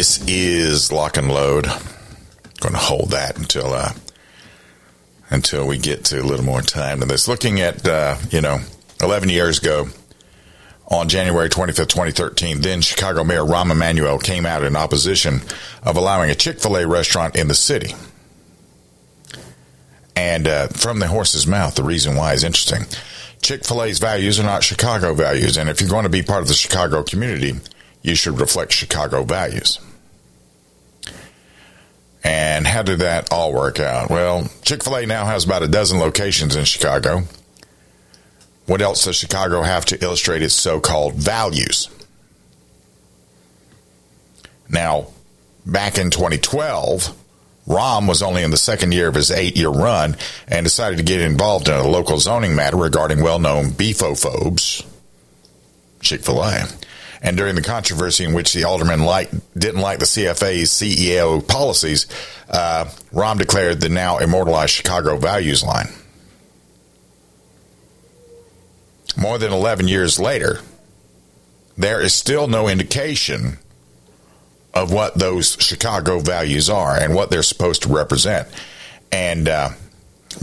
This 0.00 0.26
is 0.26 0.90
lock 0.90 1.18
and 1.18 1.28
load. 1.28 1.66
I'm 1.66 1.82
Going 2.58 2.72
to 2.72 2.80
hold 2.80 3.10
that 3.10 3.36
until 3.36 3.74
uh, 3.74 3.92
until 5.28 5.66
we 5.66 5.76
get 5.76 6.06
to 6.06 6.22
a 6.22 6.24
little 6.24 6.42
more 6.42 6.62
time 6.62 7.00
to 7.00 7.04
this. 7.04 7.28
Looking 7.28 7.60
at 7.60 7.86
uh, 7.86 8.16
you 8.30 8.40
know, 8.40 8.60
11 9.02 9.28
years 9.28 9.58
ago, 9.58 9.88
on 10.88 11.10
January 11.10 11.50
25th, 11.50 11.88
2013, 11.88 12.62
then 12.62 12.80
Chicago 12.80 13.24
Mayor 13.24 13.44
Rahm 13.44 13.70
Emanuel 13.70 14.18
came 14.18 14.46
out 14.46 14.64
in 14.64 14.74
opposition 14.74 15.42
of 15.82 15.98
allowing 15.98 16.30
a 16.30 16.34
Chick 16.34 16.60
Fil 16.60 16.78
A 16.78 16.86
restaurant 16.86 17.36
in 17.36 17.48
the 17.48 17.54
city. 17.54 17.94
And 20.16 20.48
uh, 20.48 20.68
from 20.68 21.00
the 21.00 21.08
horse's 21.08 21.46
mouth, 21.46 21.74
the 21.74 21.84
reason 21.84 22.16
why 22.16 22.32
is 22.32 22.42
interesting. 22.42 22.86
Chick 23.42 23.66
fil 23.66 23.82
A's 23.82 23.98
values 23.98 24.40
are 24.40 24.44
not 24.44 24.64
Chicago 24.64 25.12
values. 25.12 25.58
And 25.58 25.68
if 25.68 25.78
you're 25.78 25.90
going 25.90 26.04
to 26.04 26.08
be 26.08 26.22
part 26.22 26.40
of 26.40 26.48
the 26.48 26.54
Chicago 26.54 27.02
community, 27.02 27.52
you 28.00 28.14
should 28.14 28.40
reflect 28.40 28.72
Chicago 28.72 29.24
values. 29.24 29.78
And 32.22 32.66
how 32.66 32.82
did 32.82 32.98
that 32.98 33.32
all 33.32 33.52
work 33.52 33.80
out? 33.80 34.10
Well, 34.10 34.50
Chick 34.62 34.84
fil 34.84 34.96
A 34.96 35.06
now 35.06 35.24
has 35.24 35.44
about 35.44 35.62
a 35.62 35.68
dozen 35.68 35.98
locations 35.98 36.54
in 36.54 36.64
Chicago. 36.64 37.22
What 38.66 38.82
else 38.82 39.04
does 39.04 39.16
Chicago 39.16 39.62
have 39.62 39.86
to 39.86 40.02
illustrate 40.02 40.42
its 40.42 40.54
so 40.54 40.80
called 40.80 41.14
values? 41.14 41.88
Now, 44.68 45.08
back 45.66 45.98
in 45.98 46.10
2012, 46.10 47.16
Rahm 47.66 48.08
was 48.08 48.22
only 48.22 48.42
in 48.42 48.50
the 48.50 48.56
second 48.56 48.92
year 48.92 49.08
of 49.08 49.14
his 49.14 49.30
eight 49.30 49.56
year 49.56 49.68
run 49.68 50.16
and 50.46 50.64
decided 50.64 50.98
to 50.98 51.02
get 51.02 51.20
involved 51.20 51.68
in 51.68 51.74
a 51.74 51.86
local 51.86 52.18
zoning 52.18 52.54
matter 52.54 52.76
regarding 52.76 53.22
well 53.22 53.38
known 53.38 53.70
beefophobes, 53.70 54.84
Chick 56.00 56.22
fil 56.22 56.42
A. 56.42 56.66
And 57.22 57.36
during 57.36 57.54
the 57.54 57.62
controversy 57.62 58.24
in 58.24 58.32
which 58.32 58.52
the 58.52 58.64
alderman 58.64 59.04
liked, 59.04 59.34
didn't 59.58 59.80
like 59.80 59.98
the 59.98 60.06
CFA's 60.06 60.70
CEO 60.70 61.46
policies, 61.46 62.06
uh, 62.48 62.86
Rahm 63.12 63.38
declared 63.38 63.80
the 63.80 63.90
now 63.90 64.18
immortalized 64.18 64.72
Chicago 64.72 65.16
values 65.18 65.62
line. 65.62 65.88
More 69.16 69.38
than 69.38 69.52
11 69.52 69.88
years 69.88 70.18
later, 70.18 70.60
there 71.76 72.00
is 72.00 72.14
still 72.14 72.46
no 72.46 72.68
indication 72.68 73.58
of 74.72 74.92
what 74.92 75.18
those 75.18 75.56
Chicago 75.60 76.20
values 76.20 76.70
are 76.70 76.96
and 76.96 77.14
what 77.14 77.30
they're 77.30 77.42
supposed 77.42 77.82
to 77.82 77.88
represent. 77.92 78.48
And, 79.12 79.48
uh, 79.48 79.70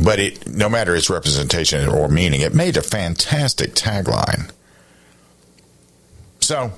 but 0.03 0.19
it, 0.19 0.47
no 0.47 0.69
matter 0.69 0.95
its 0.95 1.09
representation 1.09 1.87
or 1.87 2.07
meaning, 2.07 2.41
it 2.41 2.53
made 2.53 2.77
a 2.77 2.81
fantastic 2.81 3.73
tagline. 3.73 4.51
So, 6.47 6.71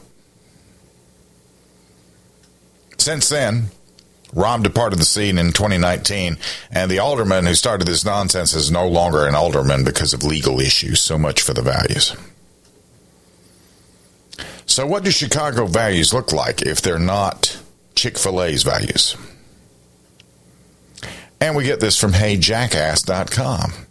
since 2.98 3.30
then, 3.30 3.66
Rahm 4.34 4.64
departed 4.64 4.98
the 4.98 5.06
scene 5.06 5.38
in 5.38 5.54
2019, 5.54 6.40
and 6.72 6.90
the 6.90 6.98
alderman 6.98 7.46
who 7.46 7.54
started 7.54 7.86
this 7.86 8.04
nonsense 8.04 8.56
is 8.56 8.72
no 8.72 8.88
longer 8.88 9.28
an 9.28 9.36
alderman 9.36 9.84
because 9.84 10.12
of 10.12 10.24
legal 10.24 10.60
issues. 10.60 11.02
So 11.02 11.20
much 11.20 11.44
for 11.44 11.54
the 11.54 11.62
values. 11.62 12.16
So, 14.66 14.88
what 14.88 15.04
do 15.04 15.12
Chicago 15.12 15.68
values 15.68 16.16
look 16.16 16.34
like 16.34 16.64
if 16.64 16.82
they're 16.82 16.98
not 16.98 17.62
Chick 17.94 18.18
fil 18.18 18.42
A's 18.42 18.64
values? 18.64 19.16
And 21.40 21.56
we 21.56 21.64
get 21.64 21.80
this 21.80 21.96
from 21.96 22.14
HeyJackass.com. 22.14 23.86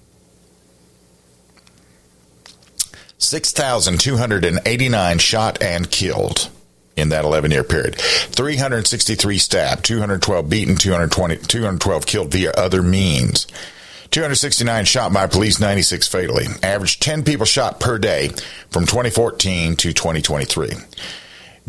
6,289 3.18 5.18
shot 5.18 5.62
and 5.62 5.90
killed 5.90 6.48
in 6.96 7.10
that 7.10 7.24
11 7.24 7.50
year 7.50 7.64
period. 7.64 7.96
363 7.96 9.38
stabbed, 9.38 9.84
212 9.84 10.48
beaten, 10.48 10.76
220, 10.76 11.36
212 11.36 12.06
killed 12.06 12.32
via 12.32 12.52
other 12.52 12.82
means. 12.82 13.46
269 14.10 14.84
shot 14.84 15.12
by 15.12 15.26
police, 15.26 15.60
96 15.60 16.08
fatally. 16.08 16.46
Average 16.62 17.00
10 17.00 17.24
people 17.24 17.44
shot 17.44 17.78
per 17.78 17.98
day 17.98 18.28
from 18.70 18.86
2014 18.86 19.76
to 19.76 19.92
2023. 19.92 20.70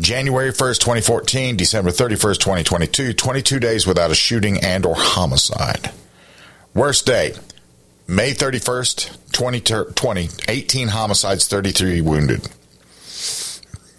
January 0.00 0.50
1st, 0.50 0.78
2014, 0.78 1.56
December 1.58 1.90
31st, 1.90 2.38
2022, 2.38 3.12
22 3.12 3.60
days 3.60 3.86
without 3.86 4.10
a 4.10 4.14
shooting 4.14 4.64
and 4.64 4.86
or 4.86 4.94
homicide. 4.96 5.90
Worst 6.72 7.04
day, 7.04 7.34
May 8.10 8.32
31st, 8.32 9.30
2020, 9.30 10.30
18 10.48 10.88
homicides, 10.88 11.46
33 11.46 12.00
wounded. 12.00 12.48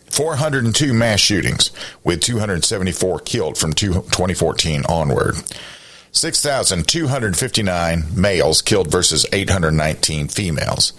402 0.10 0.94
mass 0.94 1.22
shootings 1.22 1.72
with 2.04 2.20
274 2.20 3.20
killed 3.20 3.58
from 3.58 3.72
2014 3.72 4.84
onward. 4.90 5.36
6,259 6.12 8.04
males 8.14 8.62
killed 8.62 8.92
versus 8.92 9.26
819 9.32 10.28
females. 10.28 10.92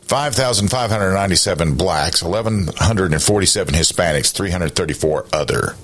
5,597 0.00 1.76
blacks, 1.76 2.24
1,147 2.24 3.74
Hispanics, 3.74 4.32
334 4.34 5.26
other. 5.32 5.76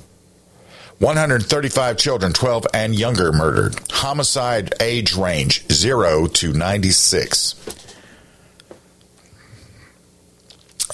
135 1.04 1.98
children, 1.98 2.32
12 2.32 2.66
and 2.72 2.94
younger 2.94 3.30
murdered. 3.30 3.74
Homicide 3.90 4.72
age 4.80 5.14
range 5.14 5.70
0 5.70 6.28
to 6.28 6.54
96. 6.54 7.54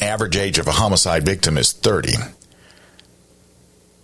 Average 0.01 0.37
age 0.37 0.59
of 0.59 0.67
a 0.67 0.73
homicide 0.73 1.25
victim 1.25 1.57
is 1.57 1.73
30. 1.73 2.15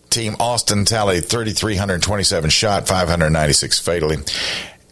Team 0.09 0.37
Austin 0.39 0.85
tallied 0.85 1.25
3,327 1.25 2.51
shot, 2.51 2.87
596 2.87 3.81
fatally. 3.81 4.19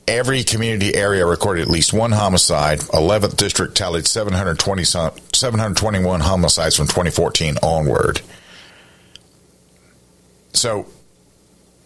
Every 0.09 0.43
community 0.43 0.97
area 0.97 1.25
recorded 1.25 1.63
at 1.63 1.69
least 1.69 1.93
one 1.93 2.11
homicide. 2.11 2.81
11th 2.81 3.37
district 3.37 3.77
tallied 3.77 4.09
720, 4.09 4.83
721 4.83 6.21
homicides 6.21 6.75
from 6.75 6.87
2014 6.87 7.59
onward. 7.63 8.21
So, 10.55 10.87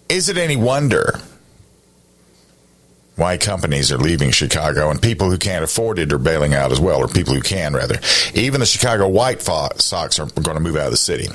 is 0.08 0.28
it 0.28 0.38
any 0.38 0.56
wonder 0.56 1.20
why 3.16 3.36
companies 3.36 3.90
are 3.90 3.98
leaving 3.98 4.30
Chicago 4.30 4.90
and 4.90 5.02
people 5.02 5.28
who 5.28 5.38
can't 5.38 5.64
afford 5.64 5.98
it 5.98 6.12
are 6.12 6.18
bailing 6.18 6.54
out 6.54 6.70
as 6.70 6.78
well, 6.80 6.98
or 6.98 7.08
people 7.08 7.34
who 7.34 7.40
can, 7.40 7.74
rather? 7.74 7.98
Even 8.34 8.60
the 8.60 8.66
Chicago 8.66 9.08
White 9.08 9.42
Sox 9.42 10.18
are 10.18 10.26
going 10.26 10.56
to 10.56 10.60
move 10.60 10.76
out 10.76 10.86
of 10.86 10.92
the 10.92 10.96
city. 10.96 11.28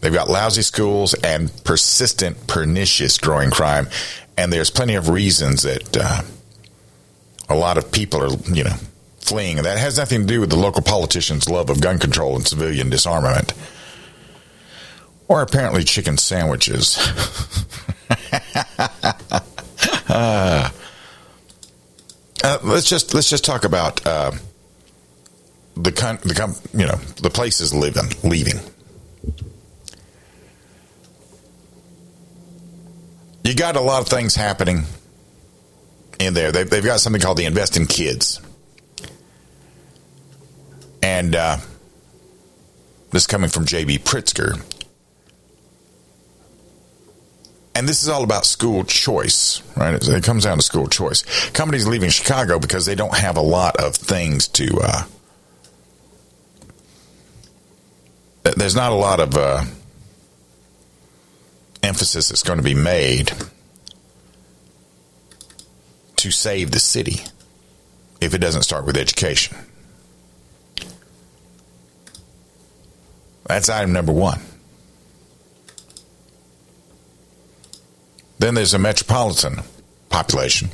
They've 0.00 0.12
got 0.12 0.28
lousy 0.28 0.62
schools 0.62 1.14
and 1.14 1.52
persistent, 1.64 2.46
pernicious 2.46 3.18
growing 3.18 3.50
crime. 3.50 3.88
And 4.36 4.52
there's 4.52 4.70
plenty 4.70 4.94
of 4.94 5.08
reasons 5.08 5.62
that 5.62 5.96
uh, 5.96 6.22
a 7.48 7.56
lot 7.56 7.78
of 7.78 7.90
people 7.90 8.22
are, 8.22 8.54
you 8.54 8.62
know, 8.62 8.76
fleeing. 9.18 9.56
And 9.58 9.66
that 9.66 9.78
has 9.78 9.98
nothing 9.98 10.20
to 10.20 10.26
do 10.26 10.40
with 10.40 10.50
the 10.50 10.56
local 10.56 10.82
politicians' 10.82 11.48
love 11.48 11.70
of 11.70 11.80
gun 11.80 11.98
control 11.98 12.36
and 12.36 12.46
civilian 12.46 12.90
disarmament. 12.90 13.52
Or 15.28 15.42
apparently 15.42 15.84
chicken 15.84 16.16
sandwiches. 16.16 16.96
uh, 20.08 20.70
uh, 22.44 22.58
let's 22.64 22.88
just 22.88 23.14
let's 23.14 23.28
just 23.28 23.44
talk 23.44 23.64
about 23.64 24.04
uh, 24.06 24.32
the 25.76 25.92
con- 25.92 26.18
the 26.24 26.34
com- 26.34 26.56
you 26.72 26.86
know 26.86 26.96
the 27.20 27.30
places 27.30 27.74
living 27.74 28.10
leaving. 28.24 28.58
you 33.48 33.54
got 33.54 33.76
a 33.76 33.80
lot 33.80 34.02
of 34.02 34.08
things 34.08 34.34
happening 34.34 34.84
in 36.20 36.34
there. 36.34 36.52
They've, 36.52 36.68
they've 36.68 36.84
got 36.84 37.00
something 37.00 37.20
called 37.20 37.38
the 37.38 37.46
Invest 37.46 37.78
in 37.78 37.86
Kids. 37.86 38.42
And 41.02 41.34
uh, 41.34 41.56
this 43.10 43.26
coming 43.26 43.48
from 43.48 43.64
J.B. 43.64 44.00
Pritzker. 44.00 44.62
And 47.78 47.88
this 47.88 48.02
is 48.02 48.08
all 48.08 48.24
about 48.24 48.44
school 48.44 48.82
choice, 48.82 49.62
right? 49.76 49.94
It, 49.94 50.08
it 50.08 50.24
comes 50.24 50.42
down 50.42 50.56
to 50.56 50.64
school 50.64 50.88
choice. 50.88 51.22
Companies 51.50 51.86
leaving 51.86 52.10
Chicago 52.10 52.58
because 52.58 52.86
they 52.86 52.96
don't 52.96 53.16
have 53.16 53.36
a 53.36 53.40
lot 53.40 53.76
of 53.76 53.94
things 53.94 54.48
to. 54.48 54.80
Uh, 54.82 55.04
there's 58.56 58.74
not 58.74 58.90
a 58.90 58.96
lot 58.96 59.20
of 59.20 59.36
uh, 59.36 59.62
emphasis 61.84 62.30
that's 62.30 62.42
going 62.42 62.56
to 62.56 62.64
be 62.64 62.74
made 62.74 63.30
to 66.16 66.32
save 66.32 66.72
the 66.72 66.80
city 66.80 67.22
if 68.20 68.34
it 68.34 68.38
doesn't 68.38 68.62
start 68.62 68.86
with 68.86 68.96
education. 68.96 69.56
That's 73.46 73.68
item 73.68 73.92
number 73.92 74.12
one. 74.12 74.40
Then 78.38 78.54
there's 78.54 78.74
a 78.74 78.78
metropolitan 78.78 79.62
population. 80.08 80.70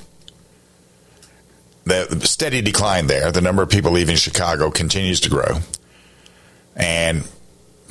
The 1.84 2.20
steady 2.24 2.62
decline 2.62 3.06
there, 3.06 3.30
the 3.30 3.40
number 3.40 3.62
of 3.62 3.68
people 3.68 3.92
leaving 3.92 4.16
Chicago 4.16 4.70
continues 4.70 5.20
to 5.20 5.30
grow. 5.30 5.58
And 6.76 7.28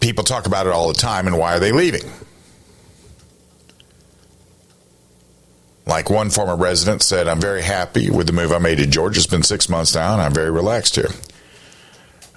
people 0.01 0.23
talk 0.23 0.47
about 0.47 0.67
it 0.67 0.73
all 0.73 0.88
the 0.88 0.93
time 0.93 1.27
and 1.27 1.38
why 1.38 1.55
are 1.55 1.59
they 1.59 1.71
leaving? 1.71 2.03
Like 5.86 6.09
one 6.09 6.29
former 6.29 6.55
resident 6.55 7.01
said, 7.01 7.27
I'm 7.27 7.41
very 7.41 7.62
happy 7.62 8.09
with 8.09 8.27
the 8.27 8.33
move 8.33 8.51
I 8.51 8.57
made 8.57 8.77
to 8.77 8.88
Georgia. 8.88 9.19
It's 9.19 9.27
been 9.27 9.43
six 9.43 9.67
months 9.67 9.93
now, 9.93 10.13
and 10.13 10.21
I'm 10.21 10.33
very 10.33 10.49
relaxed 10.49 10.95
here. 10.95 11.09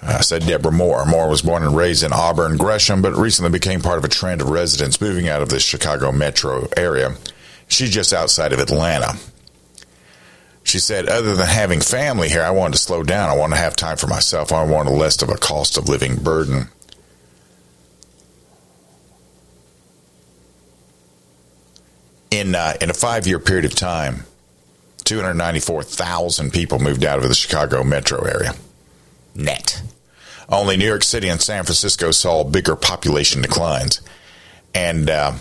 Uh, 0.01 0.21
said 0.21 0.45
Deborah 0.45 0.71
Moore. 0.71 1.05
Moore 1.05 1.27
was 1.27 1.41
born 1.41 1.63
and 1.63 1.75
raised 1.75 2.03
in 2.03 2.13
Auburn, 2.13 2.57
Gresham, 2.57 3.01
but 3.01 3.13
recently 3.13 3.51
became 3.51 3.81
part 3.81 3.97
of 3.97 4.05
a 4.05 4.07
trend 4.07 4.41
of 4.41 4.49
residents 4.49 5.01
moving 5.01 5.27
out 5.27 5.41
of 5.41 5.49
the 5.49 5.59
Chicago 5.59 6.11
metro 6.11 6.67
area 6.77 7.15
She's 7.67 7.89
just 7.89 8.13
outside 8.13 8.53
of 8.53 8.59
Atlanta. 8.59 9.17
She 10.63 10.79
said, 10.79 11.07
other 11.07 11.35
than 11.35 11.47
having 11.47 11.79
family 11.79 12.29
here, 12.29 12.43
I 12.43 12.51
wanted 12.51 12.73
to 12.73 12.79
slow 12.79 13.03
down. 13.03 13.29
I 13.29 13.35
want 13.35 13.53
to 13.53 13.59
have 13.59 13.75
time 13.75 13.97
for 13.97 14.07
myself. 14.07 14.51
I 14.51 14.63
want 14.63 14.89
less 14.91 15.21
of 15.21 15.29
a 15.29 15.37
cost 15.37 15.77
of 15.77 15.87
living 15.87 16.17
burden. 16.17 16.69
In, 22.31 22.55
uh, 22.55 22.73
in 22.81 22.89
a 22.89 22.93
five 22.93 23.27
year 23.27 23.39
period 23.39 23.65
of 23.65 23.75
time, 23.75 24.25
294,000 25.05 26.51
people 26.51 26.79
moved 26.79 27.05
out 27.05 27.19
of 27.19 27.29
the 27.29 27.35
Chicago 27.35 27.83
metro 27.83 28.21
area. 28.25 28.53
Net. 29.37 29.81
Only 30.49 30.77
New 30.77 30.85
York 30.85 31.03
City 31.03 31.29
and 31.29 31.41
San 31.41 31.63
Francisco 31.63 32.11
saw 32.11 32.43
bigger 32.43 32.75
population 32.75 33.41
declines. 33.41 34.01
And 34.73 35.09
uh, 35.09 35.33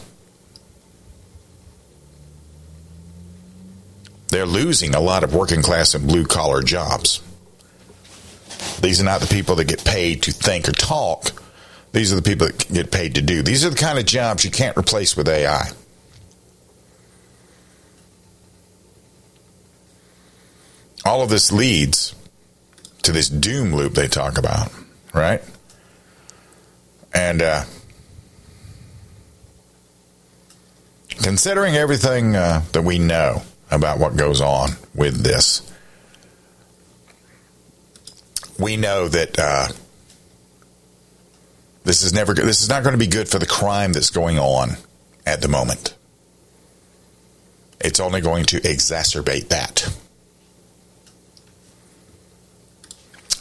they're 4.28 4.46
losing 4.46 4.94
a 4.94 5.00
lot 5.00 5.24
of 5.24 5.34
working 5.34 5.62
class 5.62 5.94
and 5.94 6.06
blue 6.06 6.26
collar 6.26 6.62
jobs. 6.62 7.22
These 8.80 9.00
are 9.00 9.04
not 9.04 9.20
the 9.20 9.26
people 9.26 9.54
that 9.56 9.64
get 9.66 9.84
paid 9.84 10.22
to 10.24 10.32
think 10.32 10.68
or 10.68 10.72
talk. 10.72 11.42
These 11.92 12.12
are 12.12 12.16
the 12.16 12.22
people 12.22 12.48
that 12.48 12.68
get 12.72 12.90
paid 12.90 13.14
to 13.14 13.22
do. 13.22 13.42
These 13.42 13.64
are 13.64 13.70
the 13.70 13.76
kind 13.76 13.98
of 13.98 14.04
jobs 14.04 14.44
you 14.44 14.50
can't 14.50 14.76
replace 14.76 15.16
with 15.16 15.28
AI. 15.28 15.70
All 21.04 21.22
of 21.22 21.30
this 21.30 21.52
leads 21.52 22.14
to 23.06 23.12
this 23.12 23.28
doom 23.28 23.74
loop 23.74 23.94
they 23.94 24.08
talk 24.08 24.36
about, 24.36 24.70
right? 25.14 25.42
And 27.14 27.40
uh, 27.40 27.64
considering 31.22 31.76
everything 31.76 32.34
uh, 32.34 32.62
that 32.72 32.82
we 32.82 32.98
know 32.98 33.42
about 33.70 33.98
what 33.98 34.16
goes 34.16 34.40
on 34.40 34.70
with 34.94 35.22
this, 35.22 35.72
we 38.58 38.76
know 38.76 39.06
that 39.06 39.38
uh, 39.38 39.68
this 41.84 42.02
is 42.02 42.12
never 42.12 42.34
this 42.34 42.60
is 42.60 42.68
not 42.68 42.82
going 42.82 42.94
to 42.94 42.98
be 42.98 43.06
good 43.06 43.28
for 43.28 43.38
the 43.38 43.46
crime 43.46 43.92
that's 43.92 44.10
going 44.10 44.38
on 44.38 44.70
at 45.24 45.42
the 45.42 45.48
moment. 45.48 45.94
It's 47.80 48.00
only 48.00 48.20
going 48.20 48.46
to 48.46 48.60
exacerbate 48.60 49.48
that. 49.48 49.96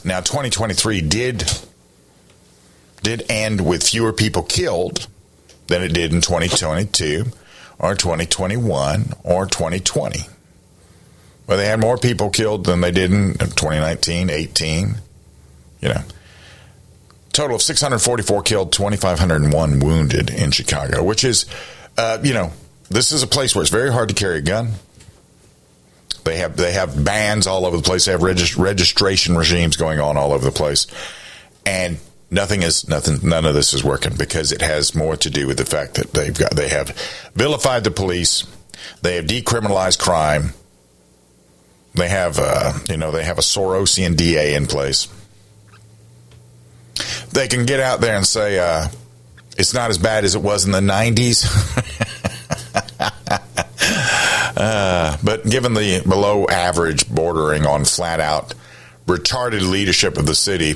Now, 0.06 0.20
2023 0.20 1.00
did 1.00 1.52
did 3.02 3.26
end 3.28 3.66
with 3.66 3.82
fewer 3.82 4.12
people 4.12 4.44
killed 4.44 5.08
than 5.66 5.82
it 5.82 5.88
did 5.88 6.12
in 6.12 6.20
2022 6.20 7.24
or 7.80 7.94
2021 7.96 9.12
or 9.24 9.46
2020. 9.46 10.20
Well, 11.46 11.58
they 11.58 11.66
had 11.66 11.80
more 11.80 11.98
people 11.98 12.30
killed 12.30 12.66
than 12.66 12.80
they 12.82 12.92
did 12.92 13.12
in 13.12 13.32
2019, 13.34 14.30
18. 14.30 14.94
You 15.80 15.88
know, 15.88 16.02
total 17.32 17.56
of 17.56 17.62
644 17.62 18.42
killed, 18.42 18.72
2,501 18.72 19.80
wounded 19.80 20.30
in 20.30 20.52
Chicago, 20.52 21.02
which 21.02 21.24
is, 21.24 21.46
uh, 21.98 22.18
you 22.22 22.32
know, 22.32 22.52
this 22.88 23.10
is 23.10 23.24
a 23.24 23.26
place 23.26 23.56
where 23.56 23.62
it's 23.62 23.72
very 23.72 23.92
hard 23.92 24.08
to 24.10 24.14
carry 24.14 24.38
a 24.38 24.42
gun. 24.42 24.74
They 26.26 26.38
have 26.38 26.56
they 26.56 26.72
have 26.72 27.04
bans 27.04 27.46
all 27.46 27.64
over 27.64 27.76
the 27.76 27.84
place. 27.84 28.04
They 28.04 28.12
have 28.12 28.20
regist- 28.20 28.58
registration 28.58 29.36
regimes 29.36 29.76
going 29.76 30.00
on 30.00 30.16
all 30.16 30.32
over 30.32 30.44
the 30.44 30.50
place, 30.50 30.88
and 31.64 31.98
nothing 32.32 32.64
is 32.64 32.88
nothing. 32.88 33.20
None 33.22 33.44
of 33.44 33.54
this 33.54 33.72
is 33.72 33.84
working 33.84 34.16
because 34.18 34.50
it 34.50 34.60
has 34.60 34.92
more 34.92 35.16
to 35.18 35.30
do 35.30 35.46
with 35.46 35.56
the 35.56 35.64
fact 35.64 35.94
that 35.94 36.12
they've 36.12 36.36
got 36.36 36.56
they 36.56 36.68
have 36.68 36.88
vilified 37.34 37.84
the 37.84 37.92
police. 37.92 38.44
They 39.02 39.14
have 39.14 39.26
decriminalized 39.26 40.00
crime. 40.00 40.50
They 41.94 42.08
have 42.08 42.40
uh, 42.40 42.72
you 42.90 42.96
know 42.96 43.12
they 43.12 43.24
have 43.24 43.38
a 43.38 43.42
Sorosian 43.42 44.16
DA 44.16 44.56
in 44.56 44.66
place. 44.66 45.06
They 47.30 47.46
can 47.46 47.66
get 47.66 47.78
out 47.78 48.00
there 48.00 48.16
and 48.16 48.26
say 48.26 48.58
uh, 48.58 48.88
it's 49.56 49.74
not 49.74 49.90
as 49.90 49.98
bad 49.98 50.24
as 50.24 50.34
it 50.34 50.42
was 50.42 50.66
in 50.66 50.72
the 50.72 50.80
nineties. 50.80 51.46
Uh, 54.56 55.18
but 55.22 55.35
given 55.48 55.74
the 55.74 56.02
below 56.06 56.46
average, 56.48 57.08
bordering 57.08 57.66
on 57.66 57.84
flat 57.84 58.20
out 58.20 58.54
retarded 59.06 59.62
leadership 59.62 60.18
of 60.18 60.26
the 60.26 60.34
city, 60.34 60.74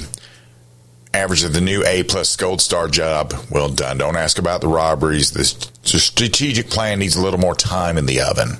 average 1.13 1.43
of 1.43 1.53
the 1.53 1.61
new 1.61 1.85
A 1.85 2.05
plus 2.05 2.37
Gold 2.37 2.61
Star 2.61 2.89
job, 2.89 3.35
well 3.51 3.69
done. 3.69 3.99
Don't 3.99 4.17
ask 4.17 4.39
about 4.39 4.61
the 4.61 4.69
robberies. 4.69 5.33
The 5.33 5.45
strategic 5.99 6.71
plan 6.71 7.01
needs 7.01 7.17
a 7.17 7.23
little 7.23 7.41
more 7.41 7.57
time 7.57 7.99
in 7.99 8.07
the 8.07 8.21
oven. 8.21 8.59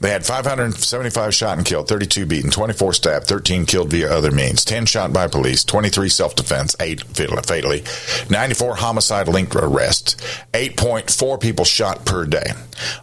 They 0.00 0.10
had 0.10 0.24
575 0.24 1.34
shot 1.34 1.58
and 1.58 1.66
killed, 1.66 1.86
32 1.86 2.24
beaten, 2.24 2.50
24 2.50 2.94
stabbed, 2.94 3.26
13 3.26 3.66
killed 3.66 3.90
via 3.90 4.10
other 4.10 4.30
means, 4.30 4.64
10 4.64 4.86
shot 4.86 5.12
by 5.12 5.28
police, 5.28 5.62
23 5.62 6.08
self 6.08 6.34
defense, 6.34 6.74
8 6.80 7.02
fatally, 7.02 7.84
94 8.30 8.76
homicide 8.76 9.28
linked 9.28 9.54
arrests, 9.54 10.16
8.4 10.54 11.38
people 11.38 11.66
shot 11.66 12.06
per 12.06 12.24
day. 12.24 12.52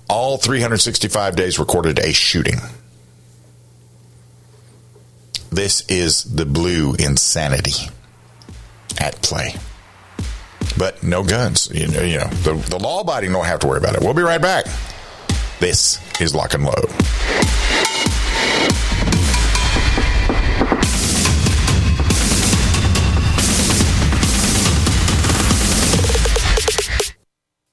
All 0.09 0.37
365 0.37 1.35
days 1.35 1.59
recorded 1.59 1.99
a 1.99 2.13
shooting. 2.13 2.57
This 5.51 5.87
is 5.89 6.23
the 6.23 6.45
blue 6.45 6.95
insanity 6.95 7.91
at 8.99 9.21
play. 9.21 9.53
But 10.77 11.03
no 11.03 11.23
guns. 11.23 11.69
You 11.71 11.87
know, 11.87 12.01
you 12.01 12.17
know 12.17 12.27
the, 12.27 12.53
the 12.69 12.77
law 12.77 13.01
abiding 13.01 13.31
don't 13.31 13.45
have 13.45 13.59
to 13.59 13.67
worry 13.67 13.77
about 13.77 13.95
it. 13.95 14.01
We'll 14.01 14.13
be 14.13 14.23
right 14.23 14.41
back. 14.41 14.65
This 15.59 15.99
is 16.21 16.35
Lock 16.35 16.53
and 16.53 16.65
Load. 16.65 18.06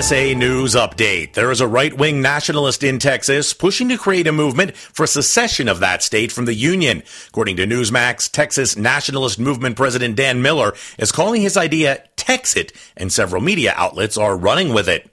USA 0.00 0.34
News 0.34 0.74
Update. 0.74 1.34
There 1.34 1.50
is 1.50 1.60
a 1.60 1.68
right 1.68 1.92
wing 1.92 2.22
nationalist 2.22 2.82
in 2.82 2.98
Texas 2.98 3.52
pushing 3.52 3.90
to 3.90 3.98
create 3.98 4.26
a 4.26 4.32
movement 4.32 4.74
for 4.74 5.06
secession 5.06 5.68
of 5.68 5.80
that 5.80 6.02
state 6.02 6.32
from 6.32 6.46
the 6.46 6.54
Union. 6.54 7.02
According 7.28 7.56
to 7.56 7.66
Newsmax, 7.66 8.32
Texas 8.32 8.78
Nationalist 8.78 9.38
Movement 9.38 9.76
President 9.76 10.16
Dan 10.16 10.40
Miller 10.40 10.72
is 10.98 11.12
calling 11.12 11.42
his 11.42 11.58
idea 11.58 12.02
Texit, 12.16 12.74
and 12.96 13.12
several 13.12 13.42
media 13.42 13.74
outlets 13.76 14.16
are 14.16 14.38
running 14.38 14.72
with 14.72 14.88
it. 14.88 15.10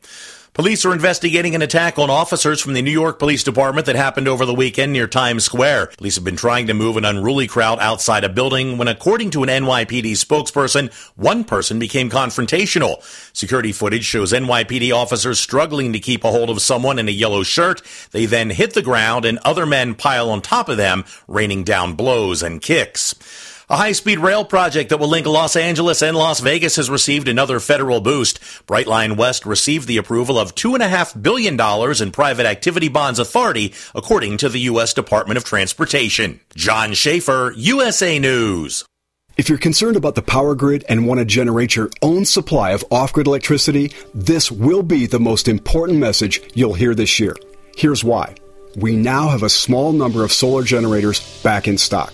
Police 0.58 0.86
are 0.86 0.92
investigating 0.92 1.54
an 1.54 1.62
attack 1.62 2.00
on 2.00 2.10
officers 2.10 2.60
from 2.60 2.74
the 2.74 2.82
New 2.82 2.90
York 2.90 3.20
Police 3.20 3.44
Department 3.44 3.86
that 3.86 3.96
happened 3.96 4.28
over 4.28 4.44
the 4.44 4.56
weekend 4.56 4.92
near 4.92 5.06
Times 5.06 5.44
Square. 5.44 5.92
Police 5.98 6.16
have 6.16 6.24
been 6.24 6.36
trying 6.36 6.66
to 6.66 6.74
move 6.74 6.98
an 6.98 7.06
unruly 7.06 7.46
crowd 7.46 7.78
outside 7.80 8.24
a 8.24 8.30
building 8.30 8.80
when, 8.80 8.88
according 8.88 9.30
to 9.30 9.44
an 9.44 9.50
NYPD 9.50 10.14
spokesperson, 10.14 10.92
one 11.16 11.44
person 11.44 11.78
became 11.78 12.10
confrontational. 12.10 13.04
Security 13.38 13.72
footage 13.72 14.04
shows 14.04 14.34
NYPD 14.34 14.92
officers 14.92 15.40
struggling 15.40 15.94
to 15.94 16.00
keep 16.00 16.24
a 16.24 16.32
hold 16.32 16.50
of 16.50 16.60
someone 16.60 16.98
in 16.98 17.08
a 17.08 17.12
yellow 17.12 17.44
shirt. 17.44 17.84
They 18.10 18.26
then 18.26 18.50
hit 18.50 18.74
the 18.74 18.82
ground 18.82 19.26
and 19.26 19.38
other 19.46 19.68
men 19.68 19.94
pile 19.94 20.32
on 20.32 20.42
top 20.42 20.70
of 20.70 20.78
them, 20.78 21.06
raining 21.28 21.66
down 21.66 21.94
blows 21.94 22.42
and 22.42 22.60
kicks. 22.64 23.14
A 23.70 23.76
high-speed 23.76 24.20
rail 24.20 24.46
project 24.46 24.92
that 24.92 24.98
will 24.98 25.10
link 25.10 25.26
Los 25.26 25.58
Angeles 25.58 26.02
and 26.02 26.16
Las 26.16 26.40
Vegas 26.40 26.78
has 26.78 26.90
received 26.90 27.28
another 27.28 27.60
federal 27.60 28.00
boost. 28.00 28.40
Brightline 28.66 29.18
West 29.18 29.46
received 29.46 29.90
the 29.90 29.98
approval 29.98 30.40
of 30.40 30.56
$2.5 30.56 31.22
billion 31.22 31.60
in 32.02 32.12
private 32.14 32.46
activity 32.46 32.88
bonds 32.88 33.20
authority, 33.20 33.74
according 33.94 34.38
to 34.38 34.48
the 34.48 34.62
U.S. 34.72 34.94
Department 34.94 35.38
of 35.38 35.44
Transportation. 35.44 36.40
John 36.56 36.94
Schaefer, 36.94 37.52
USA 37.58 38.18
News. 38.20 38.86
If 39.36 39.50
you're 39.50 39.58
concerned 39.58 39.98
about 39.98 40.16
the 40.16 40.22
power 40.22 40.56
grid 40.56 40.86
and 40.88 41.06
want 41.06 41.20
to 41.20 41.26
generate 41.26 41.76
your 41.76 41.90
own 42.02 42.24
supply 42.24 42.72
of 42.72 42.86
off-grid 42.90 43.28
electricity, 43.28 43.92
this 44.14 44.50
will 44.50 44.82
be 44.82 45.08
the 45.08 45.20
most 45.20 45.50
important 45.50 46.00
message 46.00 46.40
you'll 46.56 46.74
hear 46.74 46.96
this 46.96 47.20
year. 47.20 47.36
Here's 47.76 48.02
why. 48.02 48.34
We 48.78 48.96
now 48.96 49.28
have 49.28 49.44
a 49.44 49.50
small 49.50 49.92
number 49.92 50.24
of 50.24 50.32
solar 50.32 50.64
generators 50.64 51.20
back 51.44 51.68
in 51.68 51.78
stock. 51.78 52.14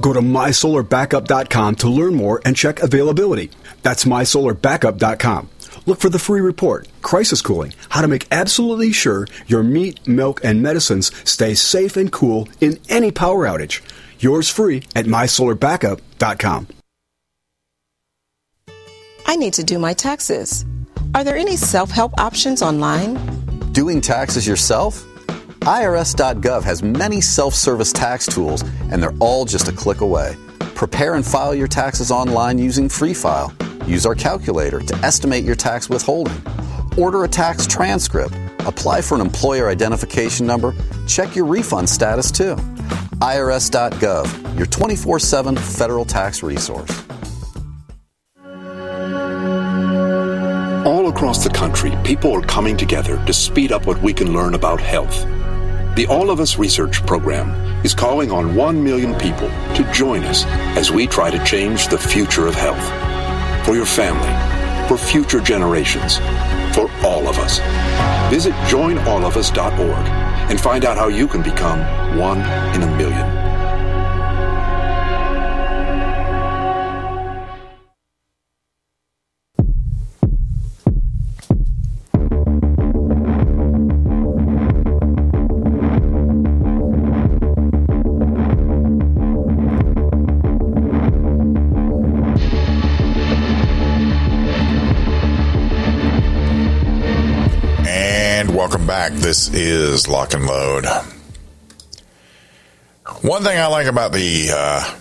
Go 0.00 0.12
to 0.12 0.20
mysolarbackup.com 0.20 1.76
to 1.76 1.88
learn 1.88 2.14
more 2.14 2.40
and 2.44 2.56
check 2.56 2.80
availability. 2.80 3.50
That's 3.82 4.04
mysolarbackup.com. 4.04 5.48
Look 5.86 6.00
for 6.00 6.08
the 6.08 6.18
free 6.18 6.40
report, 6.40 6.88
Crisis 7.02 7.42
Cooling, 7.42 7.74
how 7.88 8.02
to 8.02 8.08
make 8.08 8.26
absolutely 8.30 8.92
sure 8.92 9.26
your 9.46 9.62
meat, 9.62 10.06
milk, 10.06 10.40
and 10.44 10.62
medicines 10.62 11.10
stay 11.28 11.54
safe 11.54 11.96
and 11.96 12.12
cool 12.12 12.48
in 12.60 12.78
any 12.88 13.10
power 13.10 13.46
outage. 13.46 13.80
Yours 14.18 14.48
free 14.48 14.82
at 14.94 15.06
mysolarbackup.com. 15.06 16.68
I 19.26 19.36
need 19.36 19.54
to 19.54 19.64
do 19.64 19.78
my 19.78 19.94
taxes. 19.94 20.64
Are 21.14 21.24
there 21.24 21.36
any 21.36 21.56
self 21.56 21.90
help 21.90 22.18
options 22.20 22.62
online? 22.62 23.14
Doing 23.72 24.00
taxes 24.00 24.46
yourself? 24.46 25.04
IRS.gov 25.60 26.64
has 26.64 26.82
many 26.82 27.20
self 27.20 27.54
service 27.54 27.92
tax 27.92 28.24
tools, 28.26 28.62
and 28.90 29.02
they're 29.02 29.16
all 29.20 29.44
just 29.44 29.68
a 29.68 29.72
click 29.72 30.00
away. 30.00 30.36
Prepare 30.74 31.14
and 31.14 31.26
file 31.26 31.54
your 31.54 31.68
taxes 31.68 32.10
online 32.10 32.58
using 32.58 32.88
Free 32.88 33.12
File. 33.12 33.52
Use 33.84 34.06
our 34.06 34.14
calculator 34.14 34.80
to 34.80 34.96
estimate 34.96 35.44
your 35.44 35.54
tax 35.54 35.90
withholding. 35.90 36.40
Order 36.96 37.24
a 37.24 37.28
tax 37.28 37.66
transcript. 37.66 38.34
Apply 38.60 39.02
for 39.02 39.16
an 39.16 39.20
employer 39.20 39.68
identification 39.68 40.46
number. 40.46 40.74
Check 41.06 41.36
your 41.36 41.44
refund 41.44 41.88
status 41.88 42.30
too. 42.30 42.56
IRS.gov, 43.20 44.56
your 44.56 44.66
24 44.66 45.18
7 45.18 45.56
federal 45.56 46.06
tax 46.06 46.42
resource. 46.42 46.90
All 50.86 51.08
across 51.10 51.44
the 51.44 51.50
country, 51.52 51.92
people 52.02 52.32
are 52.32 52.40
coming 52.40 52.78
together 52.78 53.22
to 53.26 53.32
speed 53.34 53.72
up 53.72 53.86
what 53.86 54.00
we 54.02 54.14
can 54.14 54.32
learn 54.32 54.54
about 54.54 54.80
health. 54.80 55.26
The 55.96 56.06
All 56.06 56.30
of 56.30 56.38
Us 56.38 56.56
Research 56.56 57.04
Program 57.04 57.50
is 57.84 57.94
calling 57.94 58.30
on 58.30 58.54
1 58.54 58.84
million 58.84 59.12
people 59.16 59.48
to 59.48 59.90
join 59.92 60.22
us 60.22 60.44
as 60.76 60.92
we 60.92 61.08
try 61.08 61.30
to 61.30 61.44
change 61.44 61.88
the 61.88 61.98
future 61.98 62.46
of 62.46 62.54
health. 62.54 63.66
For 63.66 63.74
your 63.74 63.86
family, 63.86 64.30
for 64.88 64.96
future 64.96 65.40
generations, 65.40 66.18
for 66.76 66.88
all 67.04 67.26
of 67.26 67.38
us. 67.38 67.58
Visit 68.30 68.52
joinallofus.org 68.70 70.06
and 70.48 70.60
find 70.60 70.84
out 70.84 70.96
how 70.96 71.08
you 71.08 71.26
can 71.26 71.42
become 71.42 71.80
one 72.16 72.38
in 72.74 72.82
a 72.82 72.96
million. 72.96 73.39
This 99.30 99.48
is 99.54 100.08
Lock 100.08 100.34
and 100.34 100.44
Load. 100.44 100.86
One 103.22 103.44
thing 103.44 103.56
I 103.56 103.68
like 103.68 103.86
about 103.86 104.10
the 104.10 104.48
uh, 104.52 104.94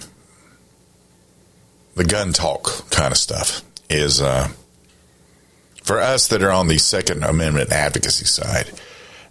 the 1.95 2.05
gun 2.05 2.31
talk 2.31 2.87
kind 2.91 3.11
of 3.11 3.17
stuff 3.17 3.63
is 3.89 4.21
uh, 4.21 4.49
for 5.81 5.99
us 5.99 6.27
that 6.27 6.43
are 6.43 6.51
on 6.51 6.67
the 6.67 6.77
Second 6.77 7.23
Amendment 7.23 7.71
advocacy 7.71 8.25
side. 8.25 8.69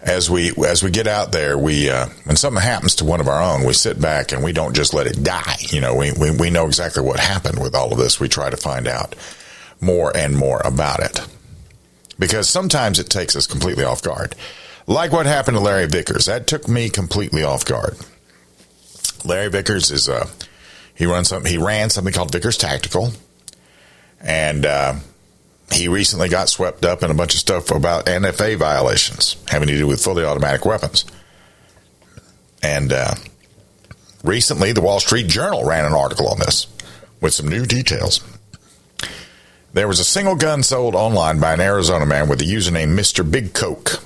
As 0.00 0.28
we 0.28 0.50
as 0.66 0.82
we 0.82 0.90
get 0.90 1.06
out 1.06 1.30
there, 1.30 1.56
we 1.56 1.88
uh, 1.88 2.08
when 2.24 2.34
something 2.34 2.60
happens 2.60 2.96
to 2.96 3.04
one 3.04 3.20
of 3.20 3.28
our 3.28 3.40
own, 3.40 3.64
we 3.64 3.74
sit 3.74 4.00
back 4.00 4.32
and 4.32 4.42
we 4.42 4.52
don't 4.52 4.74
just 4.74 4.94
let 4.94 5.06
it 5.06 5.22
die. 5.22 5.58
You 5.70 5.80
know, 5.80 5.94
we, 5.94 6.10
we 6.10 6.32
we 6.32 6.50
know 6.50 6.66
exactly 6.66 7.04
what 7.04 7.20
happened 7.20 7.62
with 7.62 7.76
all 7.76 7.92
of 7.92 7.98
this. 7.98 8.18
We 8.18 8.26
try 8.26 8.50
to 8.50 8.56
find 8.56 8.88
out 8.88 9.14
more 9.80 10.10
and 10.16 10.36
more 10.36 10.60
about 10.64 10.98
it 10.98 11.20
because 12.18 12.50
sometimes 12.50 12.98
it 12.98 13.08
takes 13.08 13.36
us 13.36 13.46
completely 13.46 13.84
off 13.84 14.02
guard. 14.02 14.34
Like 14.88 15.12
what 15.12 15.26
happened 15.26 15.54
to 15.58 15.62
Larry 15.62 15.86
Vickers. 15.86 16.24
That 16.24 16.46
took 16.46 16.66
me 16.66 16.88
completely 16.88 17.42
off 17.42 17.66
guard. 17.66 17.98
Larry 19.22 19.50
Vickers 19.50 19.90
is 19.90 20.08
uh 20.08 20.26
he 20.94 21.04
runs 21.04 21.28
something 21.28 21.52
he 21.52 21.58
ran 21.58 21.90
something 21.90 22.14
called 22.14 22.32
Vickers 22.32 22.56
Tactical. 22.56 23.12
And 24.18 24.64
uh 24.64 24.94
he 25.70 25.88
recently 25.88 26.30
got 26.30 26.48
swept 26.48 26.86
up 26.86 27.02
in 27.02 27.10
a 27.10 27.14
bunch 27.14 27.34
of 27.34 27.40
stuff 27.40 27.70
about 27.70 28.06
NFA 28.06 28.56
violations 28.56 29.36
having 29.48 29.68
to 29.68 29.76
do 29.76 29.86
with 29.86 30.02
fully 30.02 30.24
automatic 30.24 30.64
weapons. 30.64 31.04
And 32.62 32.90
uh 32.90 33.14
recently 34.24 34.72
the 34.72 34.80
Wall 34.80 35.00
Street 35.00 35.26
Journal 35.26 35.66
ran 35.66 35.84
an 35.84 35.92
article 35.92 36.28
on 36.28 36.38
this 36.38 36.66
with 37.20 37.34
some 37.34 37.46
new 37.46 37.66
details. 37.66 38.24
There 39.74 39.86
was 39.86 40.00
a 40.00 40.04
single 40.04 40.34
gun 40.34 40.62
sold 40.62 40.94
online 40.94 41.40
by 41.40 41.52
an 41.52 41.60
Arizona 41.60 42.06
man 42.06 42.26
with 42.30 42.38
the 42.38 42.50
username 42.50 42.98
Mr. 42.98 43.30
Big 43.30 43.52
Coke 43.52 44.02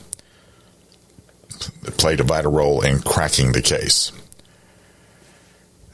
that 1.82 1.96
played 1.98 2.20
a 2.20 2.24
vital 2.24 2.52
role 2.52 2.80
in 2.80 3.00
cracking 3.00 3.52
the 3.52 3.62
case. 3.62 4.12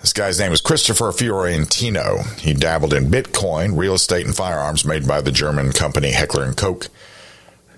This 0.01 0.13
guy's 0.13 0.39
name 0.39 0.53
is 0.53 0.61
Christopher 0.61 1.11
Fiorentino. 1.11 2.23
He 2.39 2.55
dabbled 2.55 2.95
in 2.95 3.11
Bitcoin, 3.11 3.77
real 3.77 3.95
estate, 3.95 4.27
and 4.27 4.35
firearms 4.35 4.85
made 4.85 5.09
by 5.09 5.21
the 5.21 5.33
German 5.33 5.73
company 5.73 6.13
Heckler 6.13 6.53
Koch. 6.53 6.87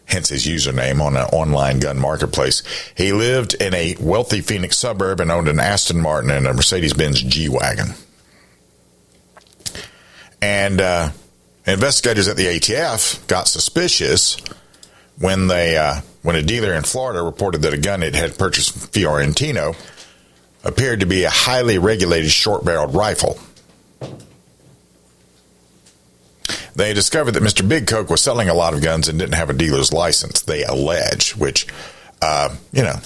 Hence 0.05 0.29
his 0.29 0.44
username 0.44 1.00
on 1.00 1.16
an 1.16 1.26
online 1.26 1.79
gun 1.79 1.98
marketplace. 1.98 2.62
He 2.96 3.12
lived 3.12 3.55
in 3.55 3.72
a 3.74 3.96
wealthy 4.00 4.40
Phoenix 4.40 4.76
suburb 4.76 5.20
and 5.20 5.31
owned 5.31 5.48
an 5.48 5.61
Aston 5.61 6.00
Martin 6.00 6.31
and 6.31 6.46
a 6.46 6.53
Mercedes 6.53 6.92
Benz 6.92 7.22
G 7.22 7.48
Wagon. 7.48 7.94
And 10.42 10.81
uh, 10.81 11.11
investigators 11.66 12.29
at 12.29 12.37
the 12.37 12.46
ATF 12.46 13.26
got 13.29 13.46
suspicious 13.46 14.37
when 15.18 15.46
they 15.46 15.76
uh, 15.76 16.00
when 16.22 16.37
a 16.37 16.42
dealer 16.42 16.74
in 16.74 16.83
Florida 16.83 17.22
reported 17.22 17.62
that 17.62 17.72
a 17.72 17.78
gun 17.78 18.02
it 18.02 18.14
had 18.14 18.38
purchased 18.38 18.72
from 18.72 18.88
Fiorentino 18.88 19.74
appeared 20.64 21.00
to 21.00 21.06
be 21.06 21.24
a 21.24 21.30
highly 21.30 21.78
regulated 21.78 22.30
short-barreled 22.30 22.94
rifle. 22.94 23.38
They 26.74 26.92
discovered 26.94 27.33
that 27.33 27.42
Mr. 27.42 27.66
Big 27.66 27.87
Coke 27.87 28.11
was 28.11 28.22
selling 28.22 28.48
a 28.48 28.54
lot 28.54 28.74
of 28.74 28.83
guns 28.83 29.09
and 29.09 29.18
didn't 29.18 29.35
have 29.35 29.50
a 29.50 29.54
dealer's 29.54 29.92
license. 29.92 30.42
They 30.42 30.64
allege, 30.64 31.37
which 31.37 31.66
uh, 32.22 32.54
you 32.72 32.83
know. 32.83 32.96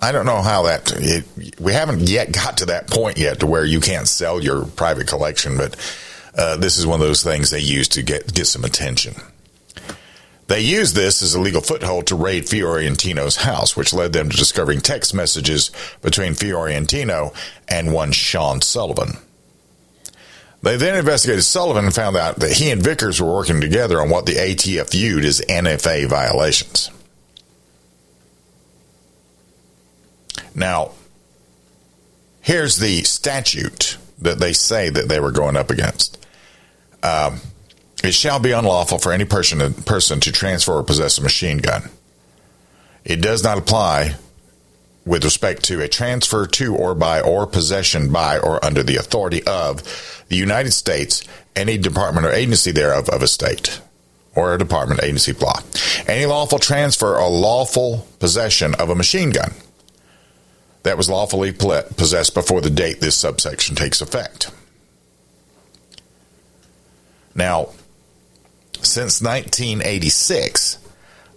I 0.00 0.12
don't 0.12 0.26
know 0.26 0.42
how 0.42 0.64
that. 0.64 0.92
It, 0.96 1.24
we 1.58 1.72
haven't 1.72 2.10
yet 2.10 2.30
got 2.30 2.58
to 2.58 2.66
that 2.66 2.90
point 2.90 3.16
yet 3.16 3.40
to 3.40 3.46
where 3.46 3.64
you 3.64 3.80
can't 3.80 4.06
sell 4.06 4.42
your 4.42 4.66
private 4.66 5.06
collection, 5.06 5.56
but 5.56 5.76
uh, 6.36 6.56
this 6.56 6.76
is 6.76 6.86
one 6.86 7.00
of 7.00 7.06
those 7.06 7.22
things 7.22 7.50
they 7.50 7.60
use 7.60 7.88
to 7.88 8.02
get 8.02 8.34
get 8.34 8.46
some 8.46 8.64
attention. 8.64 9.14
They 10.46 10.60
used 10.60 10.94
this 10.94 11.22
as 11.22 11.34
a 11.34 11.40
legal 11.40 11.62
foothold 11.62 12.06
to 12.08 12.14
raid 12.14 12.48
Fiorentino's 12.48 13.36
house, 13.36 13.76
which 13.76 13.94
led 13.94 14.12
them 14.12 14.28
to 14.28 14.36
discovering 14.36 14.80
text 14.80 15.14
messages 15.14 15.70
between 16.02 16.34
Fiorentino 16.34 17.32
and 17.66 17.92
one 17.92 18.12
Sean 18.12 18.60
Sullivan. 18.60 19.16
They 20.62 20.76
then 20.76 20.96
investigated 20.96 21.44
Sullivan 21.44 21.84
and 21.84 21.94
found 21.94 22.16
out 22.16 22.36
that 22.36 22.52
he 22.52 22.70
and 22.70 22.82
Vickers 22.82 23.20
were 23.20 23.34
working 23.34 23.60
together 23.60 24.00
on 24.00 24.08
what 24.08 24.26
the 24.26 24.32
ATF 24.32 24.90
viewed 24.90 25.24
as 25.24 25.40
NFA 25.42 26.08
violations. 26.08 26.90
Now, 30.54 30.92
here's 32.40 32.78
the 32.78 33.02
statute 33.02 33.98
that 34.18 34.38
they 34.38 34.52
say 34.52 34.88
that 34.88 35.08
they 35.08 35.20
were 35.20 35.32
going 35.32 35.56
up 35.56 35.70
against. 35.70 36.24
Um, 37.02 37.40
it 38.04 38.14
shall 38.14 38.38
be 38.38 38.52
unlawful 38.52 38.98
for 38.98 39.12
any 39.12 39.24
person, 39.24 39.74
person 39.84 40.20
to 40.20 40.32
transfer 40.32 40.72
or 40.72 40.82
possess 40.82 41.18
a 41.18 41.22
machine 41.22 41.58
gun. 41.58 41.90
It 43.04 43.20
does 43.20 43.44
not 43.44 43.58
apply 43.58 44.16
with 45.04 45.24
respect 45.24 45.62
to 45.64 45.80
a 45.82 45.88
transfer 45.88 46.46
to 46.46 46.74
or 46.74 46.94
by 46.94 47.20
or 47.20 47.46
possession 47.46 48.10
by 48.10 48.38
or 48.38 48.64
under 48.64 48.82
the 48.82 48.96
authority 48.96 49.42
of 49.44 50.24
the 50.28 50.36
United 50.36 50.72
States, 50.72 51.22
any 51.54 51.76
department 51.76 52.26
or 52.26 52.32
agency 52.32 52.72
thereof 52.72 53.08
of 53.10 53.22
a 53.22 53.28
state 53.28 53.80
or 54.34 54.54
a 54.54 54.58
department, 54.58 55.02
agency, 55.02 55.32
blah. 55.32 55.60
Any 56.08 56.26
lawful 56.26 56.58
transfer 56.58 57.16
or 57.18 57.30
lawful 57.30 58.06
possession 58.18 58.74
of 58.76 58.90
a 58.90 58.94
machine 58.94 59.30
gun 59.30 59.52
that 60.82 60.96
was 60.96 61.08
lawfully 61.08 61.52
possessed 61.52 62.34
before 62.34 62.60
the 62.60 62.70
date 62.70 63.00
this 63.00 63.16
subsection 63.16 63.76
takes 63.76 64.00
effect. 64.00 64.50
Now, 67.34 67.70
since 68.94 69.20
1986, 69.20 70.78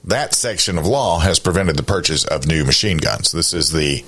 that 0.04 0.36
section 0.36 0.78
of 0.78 0.86
law 0.86 1.18
has 1.18 1.40
prevented 1.40 1.76
the 1.76 1.82
purchase 1.82 2.24
of 2.24 2.46
new 2.46 2.64
machine 2.64 2.98
guns. 2.98 3.32
This 3.32 3.52
is 3.52 3.72
the 3.72 4.06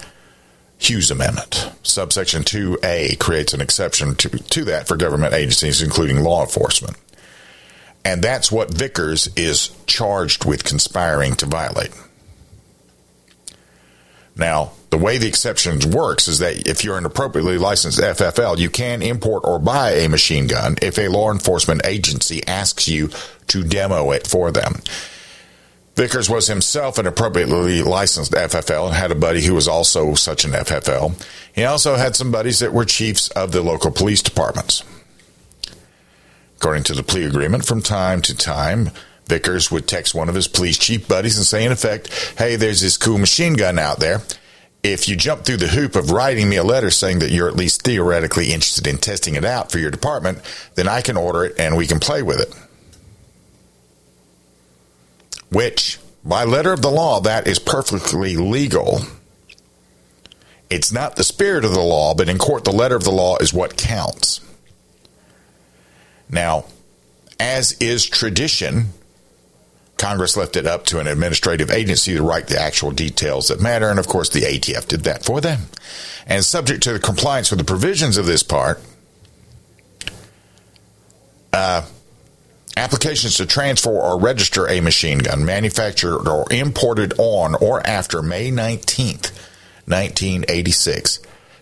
Hughes 0.77 1.09
Amendment. 1.09 1.71
Subsection 1.81 2.43
2A 2.43 3.17
creates 3.17 3.55
an 3.55 3.59
exception 3.59 4.13
to, 4.17 4.29
to 4.29 4.65
that 4.65 4.87
for 4.87 4.97
government 4.97 5.33
agencies, 5.33 5.81
including 5.81 6.21
law 6.21 6.43
enforcement. 6.43 6.95
And 8.05 8.23
that's 8.23 8.51
what 8.51 8.71
Vickers 8.71 9.29
is 9.35 9.75
charged 9.87 10.45
with 10.45 10.63
conspiring 10.63 11.33
to 11.37 11.47
violate. 11.47 11.89
Now, 14.35 14.73
the 14.89 14.97
way 14.97 15.17
the 15.17 15.27
exceptions 15.27 15.85
works 15.85 16.27
is 16.27 16.39
that 16.39 16.67
if 16.67 16.83
you're 16.83 16.97
an 16.97 17.05
appropriately 17.05 17.57
licensed 17.57 17.99
FFL, 17.99 18.57
you 18.57 18.69
can 18.69 19.01
import 19.01 19.43
or 19.43 19.59
buy 19.59 19.91
a 19.91 20.09
machine 20.09 20.47
gun 20.47 20.77
if 20.81 20.97
a 20.97 21.09
law 21.09 21.31
enforcement 21.31 21.81
agency 21.85 22.45
asks 22.47 22.87
you 22.87 23.09
to 23.49 23.63
demo 23.63 24.11
it 24.11 24.27
for 24.27 24.51
them. 24.51 24.81
Vickers 25.95 26.29
was 26.29 26.47
himself 26.47 26.97
an 26.97 27.05
appropriately 27.05 27.81
licensed 27.81 28.31
FFL 28.31 28.87
and 28.87 28.95
had 28.95 29.11
a 29.11 29.15
buddy 29.15 29.43
who 29.43 29.53
was 29.53 29.67
also 29.67 30.13
such 30.13 30.45
an 30.45 30.51
FFL. 30.51 31.21
He 31.53 31.65
also 31.65 31.95
had 31.95 32.15
some 32.15 32.31
buddies 32.31 32.59
that 32.59 32.71
were 32.71 32.85
chiefs 32.85 33.27
of 33.31 33.51
the 33.51 33.61
local 33.61 33.91
police 33.91 34.21
departments. 34.21 34.81
According 36.55 36.83
to 36.83 36.93
the 36.93 37.03
plea 37.03 37.25
agreement, 37.25 37.65
from 37.65 37.81
time 37.81 38.21
to 38.21 38.35
time, 38.35 38.91
Vickers 39.27 39.69
would 39.71 39.87
text 39.87 40.15
one 40.15 40.29
of 40.29 40.35
his 40.35 40.47
police 40.47 40.77
chief 40.77 41.07
buddies 41.07 41.37
and 41.37 41.45
say, 41.45 41.65
in 41.65 41.71
effect, 41.71 42.33
hey, 42.37 42.55
there's 42.55 42.81
this 42.81 42.97
cool 42.97 43.17
machine 43.17 43.53
gun 43.53 43.77
out 43.77 43.99
there. 43.99 44.21
If 44.81 45.09
you 45.09 45.17
jump 45.17 45.43
through 45.43 45.57
the 45.57 45.67
hoop 45.67 45.97
of 45.97 46.11
writing 46.11 46.47
me 46.47 46.55
a 46.55 46.63
letter 46.63 46.89
saying 46.89 47.19
that 47.19 47.31
you're 47.31 47.49
at 47.49 47.57
least 47.57 47.81
theoretically 47.81 48.53
interested 48.53 48.87
in 48.87 48.97
testing 48.97 49.35
it 49.35 49.43
out 49.43 49.71
for 49.71 49.79
your 49.79 49.91
department, 49.91 50.39
then 50.75 50.87
I 50.87 51.01
can 51.01 51.17
order 51.17 51.43
it 51.43 51.59
and 51.59 51.75
we 51.75 51.87
can 51.87 51.99
play 51.99 52.23
with 52.23 52.39
it. 52.39 52.55
Which, 55.51 55.99
by 56.23 56.43
letter 56.43 56.73
of 56.73 56.81
the 56.81 56.91
law, 56.91 57.19
that 57.21 57.47
is 57.47 57.59
perfectly 57.59 58.35
legal. 58.35 59.01
It's 60.69 60.91
not 60.91 61.15
the 61.15 61.23
spirit 61.23 61.65
of 61.65 61.73
the 61.73 61.81
law, 61.81 62.13
but 62.13 62.29
in 62.29 62.37
court, 62.37 62.63
the 62.63 62.71
letter 62.71 62.95
of 62.95 63.03
the 63.03 63.11
law 63.11 63.37
is 63.37 63.53
what 63.53 63.77
counts. 63.77 64.41
Now, 66.29 66.65
as 67.39 67.71
is 67.73 68.05
tradition, 68.05 68.89
Congress 69.97 70.37
left 70.37 70.55
it 70.55 70.65
up 70.65 70.85
to 70.85 70.99
an 70.99 71.07
administrative 71.07 71.71
agency 71.71 72.15
to 72.15 72.23
write 72.23 72.47
the 72.47 72.59
actual 72.59 72.91
details 72.91 73.47
that 73.47 73.59
matter, 73.59 73.89
and 73.89 73.99
of 73.99 74.07
course 74.07 74.29
the 74.29 74.41
ATF 74.41 74.87
did 74.87 75.01
that 75.01 75.25
for 75.25 75.41
them. 75.41 75.63
And 76.25 76.45
subject 76.45 76.83
to 76.83 76.93
the 76.93 76.99
compliance 76.99 77.49
with 77.49 77.59
the 77.59 77.65
provisions 77.65 78.17
of 78.17 78.25
this 78.25 78.43
part, 78.43 78.81
uh, 81.51 81.85
applications 82.79 83.35
to 83.35 83.45
transfer 83.45 83.91
or 83.91 84.19
register 84.19 84.67
a 84.67 84.79
machine 84.79 85.19
gun 85.19 85.43
manufactured 85.43 86.27
or 86.27 86.45
imported 86.49 87.13
on 87.17 87.55
or 87.55 87.85
after 87.85 88.21
May 88.21 88.49
19th, 88.51 89.31
1986 89.85 91.19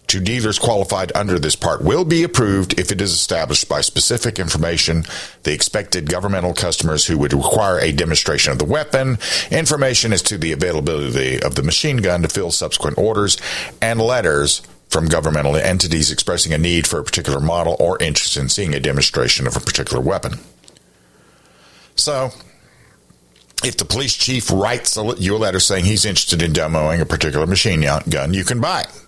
to 0.08 0.20
dealers 0.22 0.58
qualified 0.58 1.12
under 1.16 1.38
this 1.38 1.56
part 1.56 1.82
will 1.82 2.06
be 2.06 2.24
approved 2.24 2.80
if 2.80 2.92
it 2.92 3.02
is 3.02 3.12
established 3.12 3.68
by 3.68 3.82
specific 3.82 4.40
information 4.40 5.04
the 5.44 5.54
expected 5.54 6.10
governmental 6.10 6.54
customers 6.54 7.06
who 7.06 7.18
would 7.18 7.34
require 7.34 7.80
a 7.80 7.92
demonstration 7.92 8.54
of 8.54 8.60
the 8.60 8.66
weapon, 8.66 9.18
information 9.52 10.14
as 10.14 10.22
to 10.22 10.38
the 10.38 10.54
availability 10.54 11.42
of 11.42 11.56
the 11.56 11.64
machine 11.64 11.98
gun 11.98 12.22
to 12.22 12.30
fill 12.30 12.52
subsequent 12.52 12.98
orders, 12.98 13.38
and 13.82 14.00
letters 14.00 14.62
from 14.88 15.08
governmental 15.08 15.56
entities 15.58 16.12
expressing 16.12 16.54
a 16.54 16.58
need 16.58 16.88
for 16.88 17.00
a 17.00 17.04
particular 17.04 17.42
model 17.42 17.76
or 17.80 18.02
interest 18.02 18.38
in 18.38 18.48
seeing 18.48 18.74
a 18.74 18.80
demonstration 18.80 19.46
of 19.46 19.58
a 19.58 19.60
particular 19.60 20.02
weapon. 20.02 20.40
So, 21.98 22.32
if 23.64 23.78
the 23.78 23.86
police 23.86 24.16
chief 24.16 24.52
writes 24.52 24.98
you 25.18 25.36
a 25.36 25.38
letter 25.38 25.60
saying 25.60 25.86
he's 25.86 26.06
interested 26.06 26.42
in 26.42 26.54
demoing 26.54 27.02
a 27.02 27.06
particular 27.06 27.46
machine 27.46 27.82
gun, 28.10 28.34
you 28.34 28.44
can 28.44 28.62
buy 28.62 28.82
it 28.82 29.08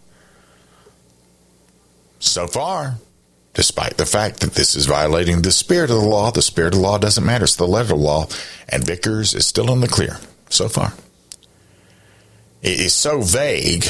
so 2.20 2.48
far, 2.48 2.96
despite 3.54 3.98
the 3.98 4.06
fact 4.06 4.42
that 4.42 4.54
this 4.54 4.76
is 4.76 4.86
violating 4.86 5.42
the 5.42 5.52
spirit 5.52 5.90
of 5.90 6.02
the 6.02 6.08
law, 6.08 6.32
the 6.32 6.42
spirit 6.42 6.74
of 6.74 6.80
the 6.80 6.86
law 6.86 6.98
doesn't 6.98 7.26
matter. 7.26 7.46
It's 7.46 7.56
the 7.56 7.68
letter 7.68 7.94
of 7.94 8.00
the 8.00 8.06
law, 8.06 8.28
and 8.68 8.86
Vickers 8.86 9.34
is 9.34 9.48
still 9.48 9.72
in 9.72 9.80
the 9.80 9.88
clear 9.88 10.18
so 10.50 10.68
far. 10.68 10.94
It 12.62 12.80
is 12.80 12.94
so 12.94 13.22
vague, 13.22 13.86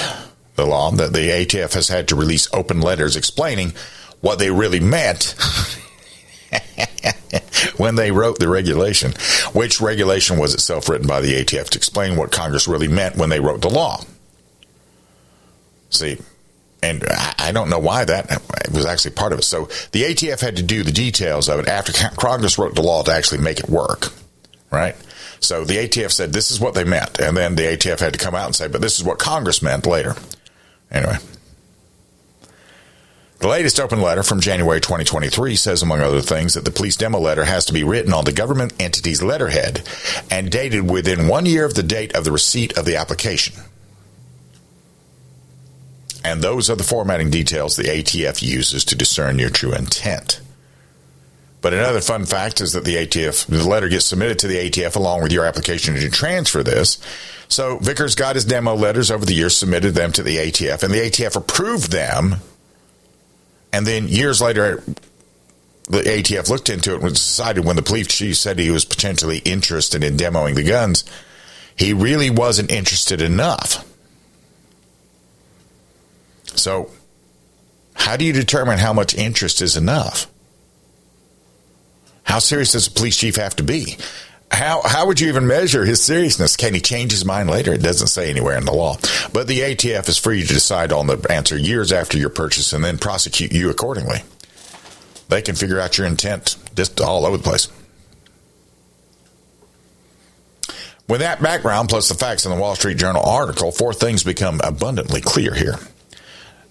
the 0.56 0.66
law, 0.66 0.92
that 0.92 1.12
the 1.14 1.30
ATF 1.30 1.74
has 1.74 1.88
had 1.88 2.08
to 2.10 2.16
release 2.16 2.48
open 2.54 2.82
letters 2.82 3.16
explaining 3.16 3.74
what 4.22 4.38
they 4.38 4.52
really 4.52 4.80
meant 4.80 5.36
when 7.78 7.96
they 7.96 8.12
wrote 8.12 8.40
the 8.40 8.48
regulation, 8.48 9.14
which 9.54 9.82
regulation 9.82 10.38
was 10.38 10.54
itself 10.54 10.90
written 10.90 11.08
by 11.08 11.22
the 11.22 11.34
ATF 11.34 11.70
to 11.70 11.78
explain 11.78 12.16
what 12.16 12.32
Congress 12.32 12.68
really 12.68 12.88
meant 12.88 13.18
when 13.18 13.30
they 13.30 13.40
wrote 13.40 13.62
the 13.62 13.70
law. 13.70 14.02
See, 15.90 16.18
and 16.82 17.04
I 17.38 17.52
don't 17.52 17.70
know 17.70 17.80
why 17.80 18.06
that 18.06 18.42
was 18.72 18.86
actually 18.86 19.12
part 19.12 19.34
of 19.34 19.40
it. 19.40 19.44
So 19.44 19.66
the 19.92 20.04
ATF 20.04 20.40
had 20.40 20.56
to 20.58 20.64
do 20.64 20.84
the 20.84 20.92
details 20.92 21.50
of 21.50 21.60
it 21.60 21.68
after 21.68 21.92
Congress 22.16 22.58
wrote 22.58 22.76
the 22.76 22.82
law 22.82 23.04
to 23.04 23.12
actually 23.12 23.42
make 23.42 23.60
it 23.60 23.70
work, 23.70 24.14
right? 24.72 24.96
So 25.42 25.64
the 25.64 25.76
ATF 25.76 26.12
said 26.12 26.34
this 26.34 26.52
is 26.52 26.60
what 26.60 26.74
they 26.74 26.84
meant, 26.84 27.20
and 27.20 27.36
then 27.36 27.56
the 27.56 27.64
ATF 27.64 28.00
had 28.00 28.14
to 28.14 28.20
come 28.20 28.36
out 28.36 28.46
and 28.46 28.56
say, 28.56 28.68
but 28.68 28.82
this 28.82 29.00
is 29.00 29.06
what 29.06 29.20
Congress 29.20 29.62
meant 29.62 29.86
later. 29.86 30.16
Anyway. 30.92 31.18
The 33.40 33.48
latest 33.48 33.80
open 33.80 34.02
letter 34.02 34.22
from 34.22 34.42
January 34.42 34.82
2023 34.82 35.56
says, 35.56 35.82
among 35.82 36.02
other 36.02 36.20
things, 36.20 36.56
that 36.56 36.66
the 36.66 36.72
police 36.72 36.98
demo 36.98 37.20
letter 37.20 37.46
has 37.46 37.64
to 37.66 37.74
be 37.74 37.86
written 37.86 38.12
on 38.12 38.26
the 38.26 38.34
government 38.34 38.74
entity's 38.80 39.24
letterhead 39.24 39.88
and 40.30 40.52
dated 40.52 40.92
within 40.92 41.30
one 41.30 41.46
year 41.46 41.64
of 41.64 41.74
the 41.74 41.84
date 41.84 42.14
of 42.16 42.26
the 42.26 42.34
receipt 42.34 42.78
of 42.78 42.84
the 42.84 42.98
application. 42.98 43.56
And 46.22 46.42
those 46.42 46.70
are 46.70 46.76
the 46.76 46.84
formatting 46.84 47.30
details 47.30 47.78
the 47.78 47.84
ATF 47.84 48.42
uses 48.42 48.84
to 48.86 48.96
discern 48.96 49.40
your 49.40 49.50
true 49.50 49.74
intent. 49.74 50.42
But 51.62 51.74
another 51.74 52.02
fun 52.02 52.26
fact 52.26 52.60
is 52.60 52.74
that 52.74 52.84
the 52.84 52.96
ATF, 52.96 53.46
the 53.46 53.68
letter 53.68 53.88
gets 53.88 54.06
submitted 54.06 54.40
to 54.40 54.48
the 54.48 54.70
ATF 54.70 54.98
along 54.98 55.24
with 55.24 55.32
your 55.32 55.46
application 55.46 55.96
to 55.96 56.10
transfer 56.10 56.62
this. 56.62 57.00
So 57.48 57.78
Vickers 57.78 58.16
got 58.16 58.36
his 58.36 58.44
demo 58.44 58.76
letters 58.76 59.10
over 59.10 59.26
the 59.26 59.34
years, 59.34 59.56
submitted 59.56 59.96
them 59.96 60.12
to 60.12 60.24
the 60.24 60.38
ATF, 60.38 60.84
and 60.84 60.94
the 60.94 61.00
ATF 61.00 61.38
approved 61.38 61.94
them. 61.94 62.36
And 63.72 63.86
then 63.86 64.08
years 64.08 64.42
later, 64.42 64.84
the 65.90 66.02
ATF 66.02 66.50
looked 66.50 66.70
into 66.70 66.96
it 66.96 67.02
and 67.02 67.14
decided 67.14 67.66
when 67.66 67.76
the 67.76 67.82
police 67.82 68.08
chief 68.08 68.38
said 68.38 68.60
he 68.60 68.72
was 68.72 68.86
potentially 68.86 69.40
interested 69.40 70.04
in 70.04 70.18
demoing 70.18 70.56
the 70.56 70.64
guns, 70.64 71.04
he 71.76 71.94
really 71.94 72.30
wasn't 72.30 72.72
interested 72.72 73.22
enough. 73.22 73.86
So, 76.56 76.92
how 77.94 78.18
do 78.18 78.26
you 78.26 78.34
determine 78.34 78.80
how 78.80 78.94
much 78.94 79.16
interest 79.16 79.62
is 79.62 79.78
enough? 79.78 80.28
How 82.24 82.40
serious 82.40 82.74
does 82.74 82.88
a 82.88 82.92
police 82.92 83.18
chief 83.18 83.38
have 83.38 83.56
to 83.56 83.64
be? 83.64 83.98
How 84.52 84.82
how 84.84 85.06
would 85.08 85.20
you 85.20 85.30
even 85.30 85.48
measure 85.48 85.86
his 85.86 86.02
seriousness? 86.02 86.58
Can 86.58 86.74
he 86.74 86.82
change 86.82 87.12
his 87.12 87.24
mind 87.24 87.50
later? 87.50 87.72
It 87.72 87.84
doesn't 87.84 88.08
say 88.08 88.30
anywhere 88.30 88.58
in 88.58 88.66
the 88.66 88.74
law. 88.74 88.98
But 89.32 89.48
the 89.48 89.60
ATF 89.60 90.10
is 90.10 90.18
free 90.18 90.42
to 90.42 90.48
decide 90.48 90.92
on 90.92 91.08
the 91.08 91.26
answer 91.30 91.58
years 91.58 91.92
after 91.92 92.18
your 92.18 92.30
purchase 92.30 92.74
and 92.74 92.84
then 92.84 92.98
prosecute 92.98 93.52
you 93.52 93.70
accordingly. 93.70 94.24
They 95.30 95.44
can 95.44 95.56
figure 95.56 95.80
out 95.80 95.98
your 95.98 96.08
intent 96.08 96.58
just 96.76 97.00
all 97.00 97.26
over 97.26 97.38
the 97.38 97.44
place. 97.44 97.68
With 101.08 101.22
that 101.22 101.42
background, 101.42 101.90
plus 101.90 102.08
the 102.08 102.16
facts 102.16 102.46
in 102.46 102.52
the 102.52 102.58
Wall 102.58 102.76
Street 102.76 102.98
Journal 102.98 103.24
article, 103.24 103.72
four 103.72 103.94
things 103.94 104.24
become 104.24 104.62
abundantly 104.64 105.22
clear 105.22 105.54
here. 105.54 105.76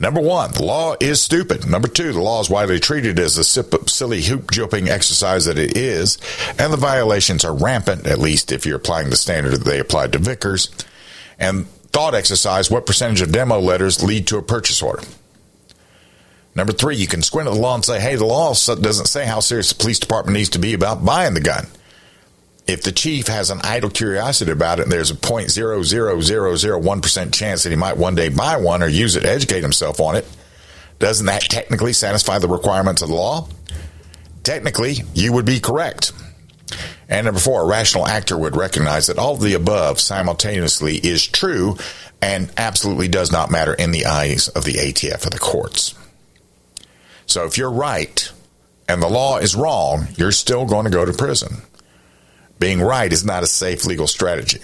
Number 0.00 0.20
one, 0.20 0.52
the 0.52 0.62
law 0.62 0.94
is 1.00 1.20
stupid. 1.20 1.68
Number 1.68 1.88
two, 1.88 2.12
the 2.12 2.20
law 2.20 2.40
is 2.40 2.48
widely 2.48 2.78
treated 2.78 3.18
as 3.18 3.36
a 3.36 3.42
silly 3.42 4.22
hoop 4.22 4.52
jumping 4.52 4.88
exercise 4.88 5.46
that 5.46 5.58
it 5.58 5.76
is, 5.76 6.18
and 6.56 6.72
the 6.72 6.76
violations 6.76 7.44
are 7.44 7.54
rampant, 7.54 8.06
at 8.06 8.20
least 8.20 8.52
if 8.52 8.64
you're 8.64 8.76
applying 8.76 9.10
the 9.10 9.16
standard 9.16 9.50
that 9.50 9.64
they 9.64 9.80
applied 9.80 10.12
to 10.12 10.18
Vickers. 10.18 10.70
And 11.36 11.66
thought 11.90 12.14
exercise, 12.14 12.70
what 12.70 12.86
percentage 12.86 13.22
of 13.22 13.32
demo 13.32 13.58
letters 13.58 14.04
lead 14.04 14.28
to 14.28 14.38
a 14.38 14.42
purchase 14.42 14.82
order? 14.82 15.02
Number 16.54 16.72
three, 16.72 16.96
you 16.96 17.08
can 17.08 17.22
squint 17.22 17.48
at 17.48 17.54
the 17.54 17.60
law 17.60 17.74
and 17.74 17.84
say, 17.84 18.00
hey, 18.00 18.14
the 18.14 18.24
law 18.24 18.50
doesn't 18.50 19.06
say 19.06 19.26
how 19.26 19.40
serious 19.40 19.72
the 19.72 19.80
police 19.80 19.98
department 19.98 20.36
needs 20.36 20.50
to 20.50 20.58
be 20.60 20.74
about 20.74 21.04
buying 21.04 21.34
the 21.34 21.40
gun 21.40 21.66
if 22.68 22.82
the 22.82 22.92
chief 22.92 23.26
has 23.26 23.50
an 23.50 23.60
idle 23.64 23.88
curiosity 23.88 24.52
about 24.52 24.78
it 24.78 24.88
there's 24.88 25.10
a 25.10 25.16
0.00001% 25.16 27.32
chance 27.32 27.62
that 27.62 27.70
he 27.70 27.76
might 27.76 27.96
one 27.96 28.14
day 28.14 28.28
buy 28.28 28.58
one 28.58 28.82
or 28.82 28.88
use 28.88 29.16
it 29.16 29.22
to 29.22 29.30
educate 29.30 29.62
himself 29.62 29.98
on 29.98 30.14
it, 30.14 30.28
doesn't 30.98 31.26
that 31.26 31.42
technically 31.42 31.94
satisfy 31.94 32.38
the 32.38 32.48
requirements 32.48 33.02
of 33.02 33.08
the 33.08 33.14
law? 33.14 33.48
Technically, 34.42 34.96
you 35.14 35.32
would 35.32 35.46
be 35.46 35.60
correct. 35.60 36.12
And 37.08 37.24
number 37.24 37.40
four, 37.40 37.62
a 37.62 37.66
rational 37.66 38.06
actor 38.06 38.36
would 38.36 38.54
recognize 38.54 39.06
that 39.06 39.18
all 39.18 39.34
of 39.34 39.40
the 39.40 39.54
above 39.54 39.98
simultaneously 39.98 40.96
is 40.96 41.26
true 41.26 41.76
and 42.20 42.52
absolutely 42.58 43.08
does 43.08 43.32
not 43.32 43.50
matter 43.50 43.72
in 43.72 43.92
the 43.92 44.04
eyes 44.04 44.48
of 44.48 44.64
the 44.64 44.74
ATF 44.74 45.26
or 45.26 45.30
the 45.30 45.38
courts. 45.38 45.94
So 47.24 47.46
if 47.46 47.56
you're 47.56 47.70
right 47.70 48.30
and 48.88 49.02
the 49.02 49.08
law 49.08 49.38
is 49.38 49.56
wrong, 49.56 50.08
you're 50.16 50.32
still 50.32 50.66
going 50.66 50.84
to 50.84 50.90
go 50.90 51.06
to 51.06 51.12
prison 51.12 51.62
being 52.58 52.80
right 52.80 53.12
is 53.12 53.24
not 53.24 53.42
a 53.42 53.46
safe 53.46 53.84
legal 53.86 54.06
strategy. 54.06 54.60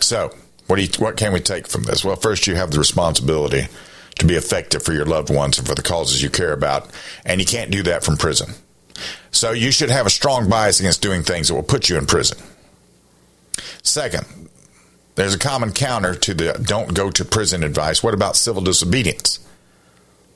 So, 0.00 0.34
what, 0.66 0.80
you, 0.80 0.88
what 0.98 1.16
can 1.16 1.32
we 1.32 1.40
take 1.40 1.66
from 1.66 1.84
this? 1.84 2.04
Well, 2.04 2.16
first, 2.16 2.46
you 2.46 2.56
have 2.56 2.70
the 2.70 2.78
responsibility 2.78 3.68
to 4.18 4.26
be 4.26 4.34
effective 4.34 4.82
for 4.82 4.92
your 4.92 5.06
loved 5.06 5.30
ones 5.30 5.58
and 5.58 5.66
for 5.66 5.74
the 5.74 5.82
causes 5.82 6.22
you 6.22 6.30
care 6.30 6.52
about, 6.52 6.90
and 7.24 7.40
you 7.40 7.46
can't 7.46 7.70
do 7.70 7.82
that 7.84 8.04
from 8.04 8.16
prison. 8.16 8.54
So, 9.30 9.52
you 9.52 9.70
should 9.70 9.90
have 9.90 10.06
a 10.06 10.10
strong 10.10 10.48
bias 10.48 10.80
against 10.80 11.02
doing 11.02 11.22
things 11.22 11.48
that 11.48 11.54
will 11.54 11.62
put 11.62 11.88
you 11.88 11.96
in 11.96 12.06
prison. 12.06 12.38
Second, 13.82 14.26
there's 15.14 15.34
a 15.34 15.38
common 15.38 15.72
counter 15.72 16.14
to 16.14 16.34
the 16.34 16.52
don't 16.64 16.94
go 16.94 17.10
to 17.10 17.24
prison 17.24 17.62
advice. 17.62 18.02
What 18.02 18.14
about 18.14 18.36
civil 18.36 18.62
disobedience? 18.62 19.38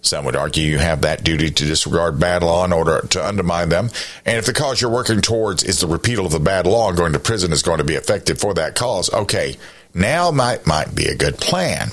Some 0.07 0.25
would 0.25 0.37
argue 0.37 0.63
you 0.63 0.79
have 0.79 1.03
that 1.03 1.25
duty 1.25 1.51
to 1.51 1.67
disregard 1.67 2.21
bad 2.21 2.43
law 2.43 2.65
in 2.65 2.73
order 2.73 3.01
to 3.09 3.27
undermine 3.27 3.69
them. 3.69 3.91
And 4.25 4.39
if 4.39 4.47
the 4.47 4.53
cause 4.53 4.81
you're 4.81 4.91
working 4.91 5.21
towards 5.21 5.65
is 5.65 5.81
the 5.81 5.87
repeal 5.89 6.25
of 6.25 6.33
the 6.33 6.39
bad 6.39 6.67
law 6.67 6.89
and 6.89 6.97
going 6.97 7.13
to 7.13 7.19
prison 7.19 7.53
is 7.53 7.63
going 7.63 7.79
to 7.79 7.85
be 7.85 7.95
effective 7.95 8.39
for 8.39 8.55
that 8.55 8.77
cause, 8.77 9.13
okay, 9.13 9.57
now 9.95 10.31
might 10.31 10.67
might 10.67 10.95
be 10.95 11.07
a 11.07 11.17
good 11.17 11.39
plan. 11.39 11.89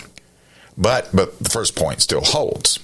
But 0.77 1.09
but 1.13 1.39
the 1.39 1.49
first 1.49 1.75
point 1.75 2.01
still 2.01 2.23
holds. 2.23 2.79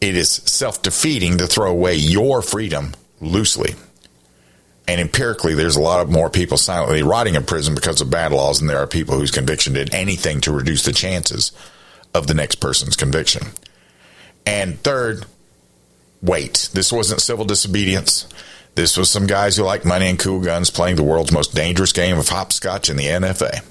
It 0.00 0.16
is 0.16 0.30
self-defeating 0.30 1.38
to 1.38 1.46
throw 1.46 1.70
away 1.70 1.96
your 1.96 2.42
freedom 2.42 2.94
loosely. 3.20 3.74
And 4.86 5.00
empirically, 5.00 5.54
there's 5.54 5.76
a 5.76 5.80
lot 5.80 6.00
of 6.00 6.10
more 6.10 6.28
people 6.28 6.58
silently 6.58 7.02
rotting 7.02 7.36
in 7.36 7.44
prison 7.44 7.74
because 7.74 8.00
of 8.00 8.10
bad 8.10 8.32
laws 8.32 8.58
than 8.58 8.68
there 8.68 8.78
are 8.78 8.86
people 8.86 9.18
whose 9.18 9.30
conviction 9.30 9.72
did 9.72 9.94
anything 9.94 10.42
to 10.42 10.52
reduce 10.52 10.84
the 10.84 10.92
chances 10.92 11.52
of 12.12 12.26
the 12.26 12.34
next 12.34 12.56
person's 12.56 12.96
conviction. 12.96 13.48
And 14.46 14.78
third, 14.80 15.26
wait. 16.22 16.70
This 16.72 16.92
wasn't 16.92 17.20
civil 17.20 17.44
disobedience. 17.44 18.28
This 18.74 18.96
was 18.96 19.10
some 19.10 19.26
guys 19.26 19.56
who 19.56 19.62
like 19.62 19.84
money 19.84 20.08
and 20.08 20.18
cool 20.18 20.40
guns 20.40 20.70
playing 20.70 20.96
the 20.96 21.04
world's 21.04 21.32
most 21.32 21.54
dangerous 21.54 21.92
game 21.92 22.18
of 22.18 22.28
hopscotch 22.28 22.90
in 22.90 22.96
the 22.96 23.06
NFA. 23.06 23.62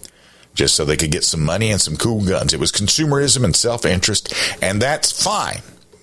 Just 0.55 0.75
so 0.75 0.85
they 0.85 0.97
could 0.97 1.11
get 1.11 1.23
some 1.23 1.43
money 1.43 1.71
and 1.71 1.81
some 1.81 1.97
cool 1.97 2.23
guns. 2.23 2.53
It 2.53 2.59
was 2.59 2.71
consumerism 2.71 3.43
and 3.43 3.55
self 3.55 3.85
interest, 3.85 4.33
and 4.61 4.81
that's 4.81 5.23
fine. 5.23 5.61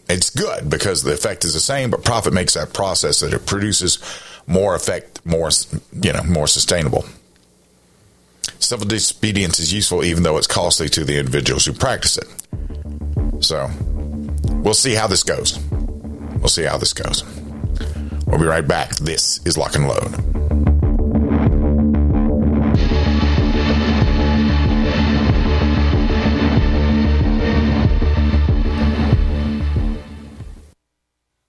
It's 0.09 0.29
good 0.29 0.69
because 0.69 1.05
the 1.05 1.13
effect 1.13 1.45
is 1.45 1.55
the 1.55 1.61
same, 1.61 1.91
but 1.91 2.05
profit 2.05 2.33
makes 2.33 2.55
that 2.55 2.73
process 2.73 3.21
that 3.21 3.33
it 3.33 3.47
produces 3.47 3.99
more 4.49 4.75
effect, 4.75 5.25
more 5.25 5.51
you 5.93 6.13
know, 6.13 6.25
more 6.25 6.49
sustainable. 6.49 7.05
Civil 8.59 8.87
disobedience 8.87 9.61
is 9.61 9.73
useful 9.73 10.05
even 10.05 10.25
though 10.25 10.37
it's 10.37 10.49
costly 10.49 10.89
to 10.91 11.05
the 11.05 11.19
individuals 11.19 11.65
who 11.65 11.73
practice 11.73 12.19
it. 12.19 13.45
So 13.45 13.71
we'll 14.61 14.75
see 14.75 14.95
how 14.95 15.07
this 15.07 15.23
goes. 15.23 15.59
We'll 16.39 16.49
see 16.49 16.65
how 16.65 16.79
this 16.79 16.93
goes. 16.93 17.25
We'll 18.27 18.39
be 18.39 18.47
right 18.47 18.67
back. 18.67 18.97
This 18.97 19.45
is 19.45 19.59
Lock 19.59 19.75
and 19.75 19.89
Load. 19.89 20.31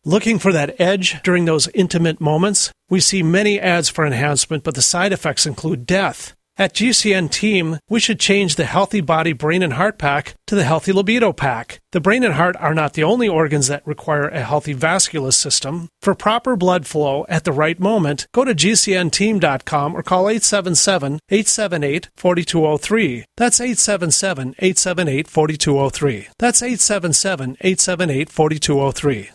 Looking 0.04 0.40
for 0.40 0.52
that 0.52 0.82
edge 0.82 1.22
during 1.22 1.46
those 1.46 1.68
intimate 1.70 2.20
moments? 2.20 2.72
We 2.90 3.00
see 3.00 3.22
many 3.22 3.60
ads 3.60 3.88
for 3.88 4.06
enhancement, 4.06 4.64
but 4.64 4.74
the 4.74 4.82
side 4.82 5.14
effects 5.14 5.46
include 5.46 5.86
death. 5.86 6.36
At 6.62 6.76
GCN 6.76 7.32
Team, 7.32 7.80
we 7.90 8.00
should 8.00 8.20
change 8.20 8.54
the 8.54 8.66
Healthy 8.66 9.02
Body, 9.02 9.34
Brain, 9.34 9.64
and 9.64 9.74
Heart 9.74 9.98
Pack 9.98 10.36
to 10.46 10.54
the 10.54 10.64
Healthy 10.64 10.92
Libido 10.92 11.34
Pack. 11.34 11.80
The 11.92 12.00
brain 12.00 12.24
and 12.24 12.36
heart 12.36 12.56
are 12.58 12.76
not 12.76 12.94
the 12.94 13.04
only 13.04 13.28
organs 13.28 13.66
that 13.66 13.82
require 13.88 14.28
a 14.28 14.44
healthy 14.44 14.74
vascular 14.74 15.32
system. 15.32 15.90
For 16.04 16.14
proper 16.14 16.56
blood 16.56 16.86
flow 16.86 17.26
at 17.28 17.46
the 17.46 17.52
right 17.52 17.80
moment, 17.80 18.28
go 18.32 18.46
to 18.46 18.54
GCNteam.com 18.54 19.96
or 19.96 20.04
call 20.04 20.30
877 20.30 21.20
878 21.30 22.10
4203. 22.16 23.26
That's 23.38 23.60
877 23.60 24.50
878 24.60 25.28
4203. 25.28 26.28
That's 26.38 26.62
877 26.62 27.58
878 27.60 28.30
4203. 28.30 29.30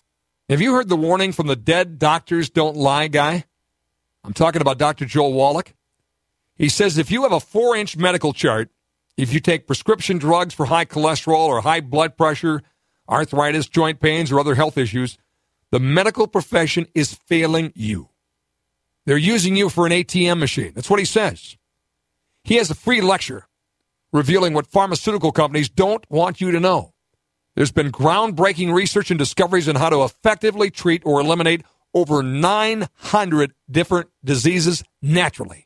Have 0.48 0.60
you 0.60 0.74
heard 0.74 0.88
the 0.88 0.94
warning 0.94 1.32
from 1.32 1.48
the 1.48 1.56
dead 1.56 1.98
doctors 1.98 2.50
don't 2.50 2.76
lie 2.76 3.08
guy? 3.08 3.46
I'm 4.22 4.32
talking 4.32 4.62
about 4.62 4.78
Dr. 4.78 5.06
Joel 5.06 5.32
Wallach. 5.32 5.72
He 6.56 6.70
says 6.70 6.96
if 6.96 7.10
you 7.10 7.22
have 7.22 7.32
a 7.32 7.40
four 7.40 7.76
inch 7.76 7.96
medical 7.96 8.32
chart, 8.32 8.70
if 9.16 9.32
you 9.32 9.40
take 9.40 9.66
prescription 9.66 10.18
drugs 10.18 10.54
for 10.54 10.66
high 10.66 10.84
cholesterol 10.84 11.46
or 11.46 11.60
high 11.60 11.80
blood 11.80 12.16
pressure, 12.16 12.62
arthritis, 13.08 13.68
joint 13.68 14.00
pains, 14.00 14.32
or 14.32 14.40
other 14.40 14.54
health 14.54 14.78
issues, 14.78 15.18
the 15.70 15.80
medical 15.80 16.26
profession 16.26 16.86
is 16.94 17.14
failing 17.14 17.72
you. 17.74 18.08
They're 19.04 19.16
using 19.16 19.56
you 19.56 19.68
for 19.68 19.86
an 19.86 19.92
ATM 19.92 20.38
machine. 20.38 20.72
That's 20.74 20.90
what 20.90 20.98
he 20.98 21.04
says. 21.04 21.56
He 22.42 22.56
has 22.56 22.70
a 22.70 22.74
free 22.74 23.00
lecture 23.00 23.46
revealing 24.12 24.54
what 24.54 24.66
pharmaceutical 24.66 25.32
companies 25.32 25.68
don't 25.68 26.04
want 26.10 26.40
you 26.40 26.50
to 26.52 26.60
know. 26.60 26.92
There's 27.54 27.72
been 27.72 27.92
groundbreaking 27.92 28.72
research 28.72 29.10
and 29.10 29.18
discoveries 29.18 29.68
on 29.68 29.76
how 29.76 29.90
to 29.90 30.04
effectively 30.04 30.70
treat 30.70 31.02
or 31.04 31.20
eliminate 31.20 31.62
over 31.94 32.22
900 32.22 33.54
different 33.70 34.10
diseases 34.24 34.84
naturally 35.00 35.65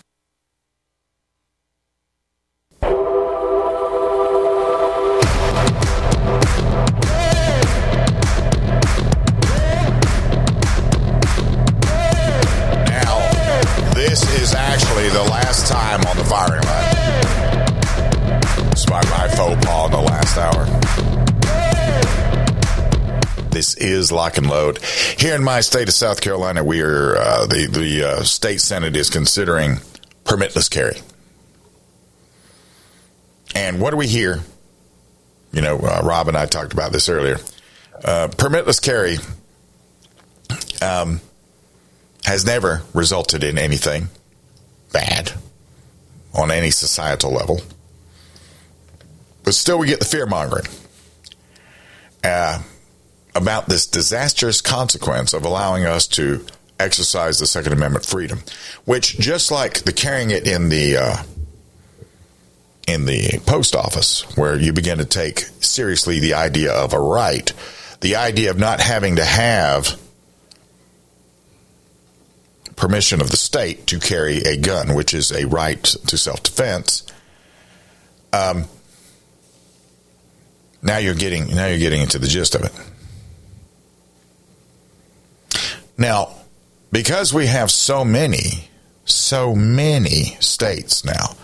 firing 16.31 16.63
line. 16.63 16.95
It's 18.71 18.89
my, 18.89 19.03
my 19.09 19.27
faux 19.35 19.65
pas 19.65 19.85
in 19.87 19.91
the 19.91 19.99
last 19.99 20.37
hour. 20.37 20.65
This 23.49 23.75
is 23.75 24.13
lock 24.13 24.37
and 24.37 24.47
load. 24.47 24.79
Here 25.17 25.35
in 25.35 25.43
my 25.43 25.59
state 25.59 25.89
of 25.89 25.93
South 25.93 26.21
Carolina, 26.21 26.63
we 26.63 26.79
are 26.83 27.17
uh, 27.17 27.47
the 27.47 27.67
the 27.67 28.03
uh, 28.03 28.23
state 28.23 28.61
senate 28.61 28.95
is 28.95 29.09
considering 29.09 29.79
permitless 30.23 30.71
carry. 30.71 31.01
And 33.53 33.81
what 33.81 33.91
do 33.91 33.97
we 33.97 34.07
hear? 34.07 34.39
You 35.51 35.61
know, 35.61 35.79
uh, 35.79 35.99
Rob 36.01 36.29
and 36.29 36.37
I 36.37 36.45
talked 36.45 36.71
about 36.71 36.93
this 36.93 37.09
earlier. 37.09 37.39
Uh, 38.05 38.29
permitless 38.29 38.81
carry 38.81 39.17
um, 40.81 41.19
has 42.23 42.45
never 42.45 42.83
resulted 42.93 43.43
in 43.43 43.57
anything 43.57 44.07
bad 44.93 45.33
on 46.33 46.51
any 46.51 46.71
societal 46.71 47.31
level, 47.31 47.61
but 49.43 49.53
still, 49.53 49.79
we 49.79 49.87
get 49.87 49.99
the 49.99 50.05
fear 50.05 50.25
mongering. 50.25 50.67
Uh, 52.23 52.61
about 53.33 53.67
this 53.67 53.87
disastrous 53.87 54.61
consequence 54.61 55.33
of 55.33 55.45
allowing 55.45 55.85
us 55.85 56.07
to 56.07 56.45
exercise 56.79 57.39
the 57.39 57.47
Second 57.47 57.73
Amendment 57.73 58.05
freedom, 58.05 58.39
which 58.85 59.17
just 59.17 59.51
like 59.51 59.79
the 59.83 59.93
carrying 59.93 60.31
it 60.31 60.47
in 60.47 60.69
the 60.69 60.97
uh, 60.97 61.23
in 62.87 63.05
the 63.05 63.39
post 63.45 63.75
office, 63.75 64.23
where 64.35 64.57
you 64.57 64.73
begin 64.73 64.97
to 64.97 65.05
take 65.05 65.39
seriously 65.61 66.19
the 66.19 66.33
idea 66.33 66.73
of 66.73 66.93
a 66.93 66.99
right, 66.99 67.53
the 68.01 68.15
idea 68.15 68.51
of 68.51 68.59
not 68.59 68.79
having 68.79 69.15
to 69.15 69.25
have 69.25 69.99
permission 72.81 73.21
of 73.21 73.29
the 73.29 73.37
state 73.37 73.85
to 73.87 73.99
carry 73.99 74.39
a 74.39 74.57
gun, 74.57 74.95
which 74.95 75.13
is 75.13 75.31
a 75.31 75.45
right 75.45 75.81
to 75.83 76.17
self 76.17 76.41
defense. 76.43 77.03
Um, 78.33 78.65
now 80.81 80.97
you're 80.97 81.15
getting 81.15 81.55
now 81.55 81.67
you're 81.67 81.77
getting 81.77 82.01
into 82.01 82.17
the 82.19 82.27
gist 82.27 82.55
of 82.55 82.63
it. 82.63 82.71
Now, 85.97 86.35
because 86.91 87.31
we 87.31 87.45
have 87.45 87.69
so 87.69 88.03
many, 88.03 88.69
so 89.05 89.55
many 89.55 90.35
states 90.39 91.05
now 91.05 91.35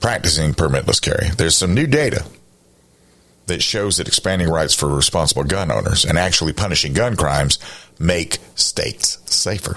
practicing 0.00 0.52
permitless 0.52 1.00
carry, 1.00 1.28
there's 1.36 1.56
some 1.56 1.72
new 1.72 1.86
data 1.86 2.24
that 3.46 3.62
shows 3.62 3.98
that 3.98 4.08
expanding 4.08 4.48
rights 4.48 4.74
for 4.74 4.88
responsible 4.88 5.44
gun 5.44 5.70
owners 5.70 6.04
and 6.04 6.18
actually 6.18 6.52
punishing 6.52 6.92
gun 6.92 7.14
crimes 7.14 7.60
make 8.00 8.38
states 8.56 9.18
safer. 9.26 9.76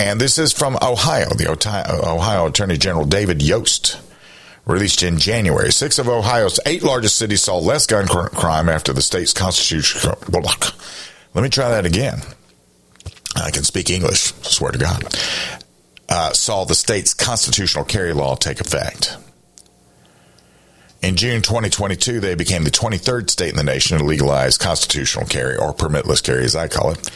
And 0.00 0.18
this 0.18 0.38
is 0.38 0.54
from 0.54 0.78
Ohio. 0.80 1.28
The 1.28 1.50
Ohio 1.50 2.46
Attorney 2.46 2.78
General 2.78 3.04
David 3.04 3.42
Yost 3.42 4.00
released 4.64 5.02
in 5.02 5.18
January. 5.18 5.70
Six 5.70 5.98
of 5.98 6.08
Ohio's 6.08 6.58
eight 6.64 6.82
largest 6.82 7.16
cities 7.16 7.42
saw 7.42 7.58
less 7.58 7.86
gun 7.86 8.06
crime 8.08 8.70
after 8.70 8.94
the 8.94 9.02
state's 9.02 9.34
constitution. 9.34 10.10
Let 10.32 11.42
me 11.42 11.50
try 11.50 11.68
that 11.68 11.84
again. 11.84 12.22
I 13.36 13.50
can 13.50 13.62
speak 13.62 13.90
English, 13.90 14.32
swear 14.40 14.72
to 14.72 14.78
God. 14.78 15.04
Uh, 16.08 16.32
saw 16.32 16.64
the 16.64 16.74
state's 16.74 17.12
constitutional 17.12 17.84
carry 17.84 18.14
law 18.14 18.36
take 18.36 18.62
effect. 18.62 19.18
In 21.02 21.16
June 21.16 21.42
2022, 21.42 22.20
they 22.20 22.34
became 22.34 22.64
the 22.64 22.70
23rd 22.70 23.28
state 23.28 23.50
in 23.50 23.56
the 23.56 23.62
nation 23.62 23.98
to 23.98 24.04
legalize 24.04 24.56
constitutional 24.56 25.26
carry, 25.26 25.58
or 25.58 25.74
permitless 25.74 26.22
carry 26.22 26.44
as 26.44 26.56
I 26.56 26.68
call 26.68 26.92
it, 26.92 27.10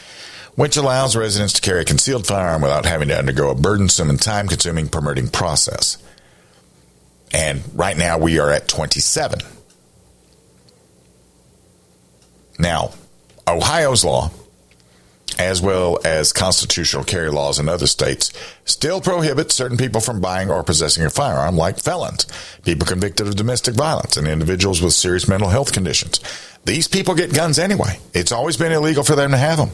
which 0.56 0.76
allows 0.76 1.16
residents 1.16 1.54
to 1.54 1.60
carry 1.60 1.82
a 1.82 1.84
concealed 1.84 2.26
firearm 2.26 2.62
without 2.62 2.86
having 2.86 3.08
to 3.08 3.18
undergo 3.18 3.50
a 3.50 3.54
burdensome 3.54 4.10
and 4.10 4.20
time 4.20 4.46
consuming 4.48 4.88
permitting 4.88 5.28
process. 5.28 5.98
And 7.32 7.62
right 7.74 7.96
now 7.96 8.18
we 8.18 8.38
are 8.38 8.50
at 8.50 8.68
27. 8.68 9.40
Now, 12.58 12.92
Ohio's 13.48 14.04
law, 14.04 14.30
as 15.36 15.60
well 15.60 15.98
as 16.04 16.32
constitutional 16.32 17.02
carry 17.02 17.28
laws 17.28 17.58
in 17.58 17.68
other 17.68 17.88
states, 17.88 18.32
still 18.64 19.00
prohibit 19.00 19.50
certain 19.50 19.76
people 19.76 20.00
from 20.00 20.20
buying 20.20 20.48
or 20.48 20.62
possessing 20.62 21.04
a 21.04 21.10
firearm, 21.10 21.56
like 21.56 21.80
felons, 21.80 22.26
people 22.62 22.86
convicted 22.86 23.26
of 23.26 23.34
domestic 23.34 23.74
violence, 23.74 24.16
and 24.16 24.28
individuals 24.28 24.80
with 24.80 24.92
serious 24.92 25.26
mental 25.26 25.48
health 25.48 25.72
conditions. 25.72 26.20
These 26.64 26.86
people 26.86 27.16
get 27.16 27.34
guns 27.34 27.58
anyway. 27.58 27.98
It's 28.12 28.30
always 28.30 28.56
been 28.56 28.70
illegal 28.70 29.02
for 29.02 29.16
them 29.16 29.32
to 29.32 29.36
have 29.36 29.58
them. 29.58 29.70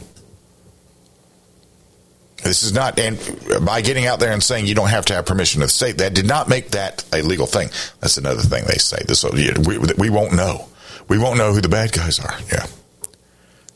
This 2.43 2.63
is 2.63 2.73
not, 2.73 2.97
and 2.97 3.19
by 3.63 3.81
getting 3.81 4.07
out 4.07 4.19
there 4.19 4.31
and 4.31 4.41
saying 4.41 4.65
you 4.65 4.73
don't 4.73 4.89
have 4.89 5.05
to 5.05 5.13
have 5.13 5.25
permission 5.25 5.61
of 5.61 5.67
the 5.67 5.73
state, 5.73 5.99
that 5.99 6.15
did 6.15 6.27
not 6.27 6.49
make 6.49 6.71
that 6.71 7.05
a 7.13 7.21
legal 7.21 7.45
thing. 7.45 7.69
That's 7.99 8.17
another 8.17 8.41
thing 8.41 8.65
they 8.67 8.77
say. 8.77 8.97
This 9.07 9.23
we, 9.23 9.77
we 9.77 10.09
won't 10.09 10.33
know. 10.33 10.67
We 11.07 11.19
won't 11.19 11.37
know 11.37 11.53
who 11.53 11.61
the 11.61 11.69
bad 11.69 11.91
guys 11.91 12.19
are. 12.19 12.33
Yeah. 12.51 12.65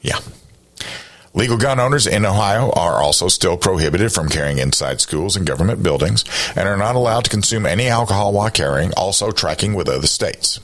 Yeah. 0.02 0.20
Legal 1.36 1.58
gun 1.58 1.82
owners 1.82 2.08
in 2.08 2.26
Ohio 2.26 2.72
are 2.72 3.04
also 3.04 3.28
still 3.28 3.58
prohibited 3.58 4.14
from 4.14 4.30
carrying 4.30 4.58
inside 4.58 5.02
schools 5.02 5.36
and 5.36 5.46
government 5.46 5.84
buildings 5.84 6.24
and 6.56 6.68
are 6.68 6.78
not 6.78 6.96
allowed 6.96 7.26
to 7.26 7.30
consume 7.30 7.66
any 7.66 7.88
alcohol 7.88 8.32
while 8.32 8.50
carrying, 8.50 8.94
also 8.96 9.32
tracking 9.32 9.74
with 9.74 9.90
other 9.90 10.08
states. 10.08 10.62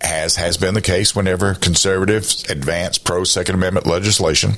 As 0.00 0.36
has 0.36 0.56
been 0.56 0.74
the 0.74 0.80
case 0.80 1.14
whenever 1.14 1.54
conservatives 1.54 2.48
advance 2.48 2.98
pro 2.98 3.24
Second 3.24 3.56
Amendment 3.56 3.86
legislation, 3.86 4.52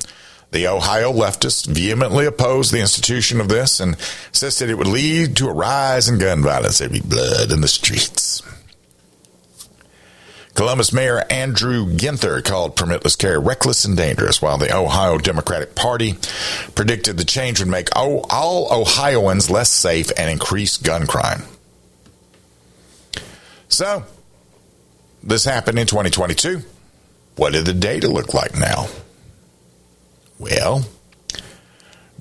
The 0.53 0.67
Ohio 0.67 1.11
leftists 1.11 1.65
vehemently 1.65 2.27
opposed 2.27 2.71
the 2.71 2.79
institution 2.79 3.41
of 3.41 3.49
this 3.49 3.79
and 3.79 3.97
insisted 4.27 4.69
it 4.69 4.77
would 4.77 4.85
lead 4.87 5.35
to 5.37 5.49
a 5.49 5.53
rise 5.53 6.07
in 6.07 6.19
gun 6.19 6.43
violence. 6.43 6.77
There'd 6.77 6.91
be 6.91 7.01
blood 7.01 7.51
in 7.51 7.61
the 7.61 7.67
streets. 7.67 8.43
Columbus 10.53 10.93
Mayor 10.93 11.25
Andrew 11.31 11.87
Ginther 11.87 12.43
called 12.43 12.75
permitless 12.75 13.17
carry 13.17 13.39
reckless 13.39 13.83
and 13.83 13.97
dangerous, 13.97 14.43
while 14.43 14.59
the 14.59 14.75
Ohio 14.75 15.17
Democratic 15.17 15.73
Party 15.73 16.19
predicted 16.75 17.17
the 17.17 17.25
change 17.25 17.59
would 17.59 17.67
make 17.67 17.89
all 17.95 18.71
Ohioans 18.71 19.49
less 19.49 19.71
safe 19.71 20.11
and 20.15 20.29
increase 20.29 20.77
gun 20.77 21.07
crime. 21.07 21.41
So, 23.69 24.03
this 25.23 25.45
happened 25.45 25.79
in 25.79 25.87
2022. 25.87 26.61
What 27.37 27.53
did 27.53 27.65
the 27.65 27.73
data 27.73 28.07
look 28.07 28.35
like 28.35 28.55
now? 28.55 28.87
Well, 30.43 30.83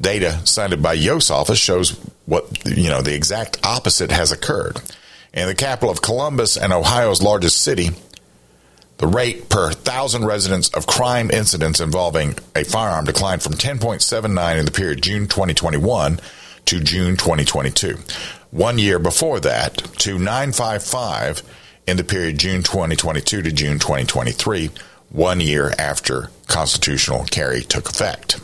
data 0.00 0.40
cited 0.44 0.80
by 0.80 0.92
Yost 0.92 1.32
office 1.32 1.58
shows 1.58 1.98
what, 2.24 2.64
you 2.64 2.88
know, 2.88 3.02
the 3.02 3.16
exact 3.16 3.66
opposite 3.66 4.12
has 4.12 4.30
occurred. 4.30 4.80
In 5.34 5.48
the 5.48 5.56
capital 5.56 5.90
of 5.90 6.02
Columbus 6.02 6.56
and 6.56 6.72
Ohio's 6.72 7.20
largest 7.20 7.60
city, 7.62 7.90
the 8.98 9.08
rate 9.08 9.48
per 9.48 9.72
thousand 9.72 10.24
residents 10.24 10.68
of 10.68 10.86
crime 10.86 11.32
incidents 11.32 11.80
involving 11.80 12.36
a 12.54 12.62
firearm 12.62 13.06
declined 13.06 13.42
from 13.42 13.54
10.79 13.54 14.56
in 14.56 14.66
the 14.66 14.70
period 14.70 15.02
June 15.02 15.26
2021 15.26 16.20
to 16.66 16.78
June 16.78 17.16
2022. 17.16 17.98
One 18.52 18.78
year 18.78 19.00
before 19.00 19.40
that 19.40 19.78
to 19.98 20.16
955 20.16 21.42
in 21.88 21.96
the 21.96 22.04
period 22.04 22.38
June 22.38 22.62
2022 22.62 23.42
to 23.42 23.50
June 23.50 23.80
2023 23.80 24.70
one 25.12 25.40
year 25.40 25.72
after 25.78 26.30
constitutional 26.48 27.24
carry 27.24 27.62
took 27.62 27.88
effect. 27.88 28.40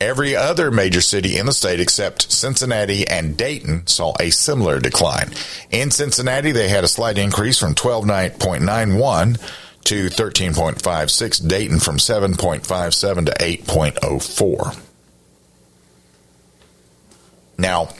Every 0.00 0.34
other 0.36 0.70
major 0.70 1.00
city 1.00 1.38
in 1.38 1.46
the 1.46 1.52
state 1.52 1.80
except 1.80 2.30
Cincinnati 2.30 3.06
and 3.06 3.36
Dayton 3.36 3.86
saw 3.86 4.14
a 4.20 4.30
similar 4.30 4.80
decline. 4.80 5.32
In 5.70 5.90
Cincinnati, 5.90 6.52
they 6.52 6.68
had 6.68 6.84
a 6.84 6.88
slight 6.88 7.16
increase 7.16 7.58
from 7.58 7.74
12.91 7.74 9.40
to 9.84 10.06
13.56, 10.06 11.48
Dayton 11.48 11.78
from 11.78 11.98
7.57 11.98 13.26
to 13.26 13.32
8.04. 13.32 14.80
Now, 17.56 17.90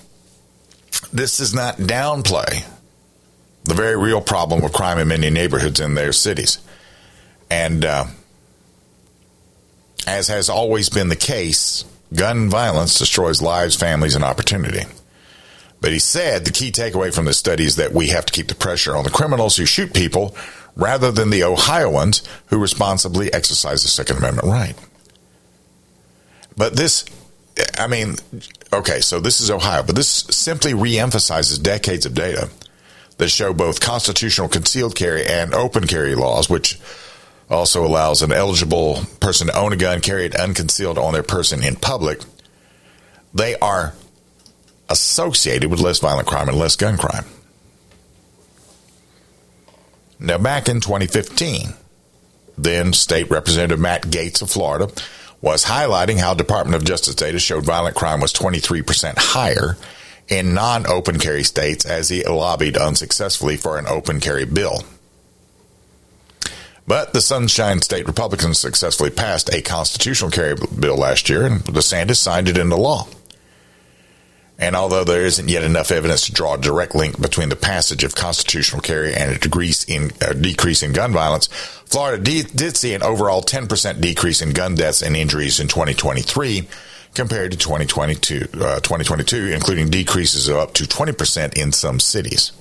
this 1.12 1.36
does 1.36 1.54
not 1.54 1.76
downplay 1.76 2.64
the 3.64 3.74
very 3.74 3.96
real 3.96 4.20
problem 4.20 4.62
of 4.62 4.72
crime 4.72 4.98
in 4.98 5.08
many 5.08 5.30
neighborhoods 5.30 5.80
in 5.80 5.94
their 5.94 6.12
cities. 6.12 6.58
And 7.50 7.84
uh, 7.84 8.06
as 10.06 10.28
has 10.28 10.48
always 10.48 10.88
been 10.88 11.08
the 11.08 11.16
case, 11.16 11.84
gun 12.14 12.50
violence 12.50 12.98
destroys 12.98 13.40
lives, 13.42 13.74
families, 13.74 14.14
and 14.14 14.24
opportunity. 14.24 14.84
But 15.80 15.92
he 15.92 15.98
said 15.98 16.44
the 16.44 16.52
key 16.52 16.70
takeaway 16.70 17.14
from 17.14 17.26
this 17.26 17.38
study 17.38 17.64
is 17.64 17.76
that 17.76 17.92
we 17.92 18.08
have 18.08 18.26
to 18.26 18.32
keep 18.32 18.48
the 18.48 18.54
pressure 18.54 18.96
on 18.96 19.04
the 19.04 19.10
criminals 19.10 19.56
who 19.56 19.66
shoot 19.66 19.92
people 19.92 20.34
rather 20.76 21.10
than 21.10 21.30
the 21.30 21.44
Ohioans 21.44 22.22
who 22.46 22.58
responsibly 22.58 23.32
exercise 23.32 23.82
the 23.82 23.88
Second 23.88 24.18
Amendment 24.18 24.48
right. 24.48 24.74
But 26.56 26.76
this, 26.76 27.04
I 27.78 27.86
mean, 27.86 28.16
okay, 28.72 29.00
so 29.00 29.20
this 29.20 29.40
is 29.40 29.50
Ohio, 29.50 29.82
but 29.82 29.96
this 29.96 30.08
simply 30.08 30.72
reemphasizes 30.72 31.62
decades 31.62 32.06
of 32.06 32.14
data 32.14 32.48
that 33.18 33.28
show 33.28 33.52
both 33.52 33.80
constitutional 33.80 34.48
concealed 34.48 34.94
carry 34.94 35.24
and 35.26 35.54
open 35.54 35.86
carry 35.86 36.14
laws, 36.14 36.50
which 36.50 36.78
also 37.50 37.86
allows 37.86 38.22
an 38.22 38.32
eligible 38.32 39.00
person 39.20 39.48
to 39.48 39.58
own 39.58 39.72
a 39.72 39.76
gun, 39.76 40.00
carry 40.00 40.24
it 40.24 40.34
unconcealed 40.34 40.98
on 40.98 41.12
their 41.12 41.22
person 41.22 41.62
in 41.62 41.76
public. 41.76 42.20
They 43.32 43.56
are 43.56 43.94
associated 44.88 45.70
with 45.70 45.80
less 45.80 45.98
violent 45.98 46.26
crime 46.26 46.48
and 46.48 46.58
less 46.58 46.76
gun 46.76 46.96
crime. 46.96 47.24
Now, 50.18 50.38
back 50.38 50.68
in 50.68 50.80
2015, 50.80 51.74
then 52.56 52.92
State 52.92 53.30
Representative 53.30 53.80
Matt 53.80 54.02
Gaetz 54.02 54.40
of 54.40 54.50
Florida 54.50 54.88
was 55.40 55.64
highlighting 55.64 56.18
how 56.18 56.32
Department 56.32 56.76
of 56.76 56.84
Justice 56.84 57.14
data 57.14 57.38
showed 57.38 57.64
violent 57.64 57.96
crime 57.96 58.20
was 58.20 58.32
23% 58.32 59.14
higher 59.18 59.76
in 60.28 60.54
non 60.54 60.86
open 60.86 61.18
carry 61.18 61.44
states 61.44 61.84
as 61.84 62.08
he 62.08 62.24
lobbied 62.24 62.76
unsuccessfully 62.76 63.56
for 63.56 63.78
an 63.78 63.86
open 63.86 64.20
carry 64.20 64.44
bill. 64.44 64.84
But 66.86 67.12
the 67.14 67.20
Sunshine 67.20 67.80
State 67.80 68.06
Republicans 68.06 68.58
successfully 68.58 69.10
passed 69.10 69.52
a 69.52 69.62
constitutional 69.62 70.30
carry 70.30 70.54
bill 70.78 70.96
last 70.96 71.30
year, 71.30 71.46
and 71.46 71.60
DeSantis 71.64 72.16
signed 72.16 72.48
it 72.48 72.58
into 72.58 72.76
law. 72.76 73.06
And 74.58 74.76
although 74.76 75.02
there 75.02 75.24
isn't 75.24 75.48
yet 75.48 75.64
enough 75.64 75.90
evidence 75.90 76.26
to 76.26 76.32
draw 76.32 76.54
a 76.54 76.58
direct 76.58 76.94
link 76.94 77.20
between 77.20 77.48
the 77.48 77.56
passage 77.56 78.04
of 78.04 78.14
constitutional 78.14 78.82
carry 78.82 79.12
and 79.12 79.34
a 79.34 79.38
decrease 79.38 79.82
in, 79.84 80.12
decrease 80.40 80.82
in 80.82 80.92
gun 80.92 81.12
violence, 81.12 81.48
Florida 81.86 82.22
did 82.22 82.76
see 82.76 82.94
an 82.94 83.02
overall 83.02 83.42
10% 83.42 84.00
decrease 84.00 84.40
in 84.42 84.52
gun 84.52 84.76
deaths 84.76 85.02
and 85.02 85.16
injuries 85.16 85.58
in 85.58 85.66
2023 85.66 86.68
compared 87.14 87.52
to 87.52 87.58
2022, 87.58 88.48
uh, 88.54 88.80
2022 88.80 89.48
including 89.48 89.88
decreases 89.88 90.48
of 90.48 90.56
up 90.56 90.74
to 90.74 90.84
20% 90.84 91.56
in 91.56 91.72
some 91.72 92.00
cities. 92.00 92.52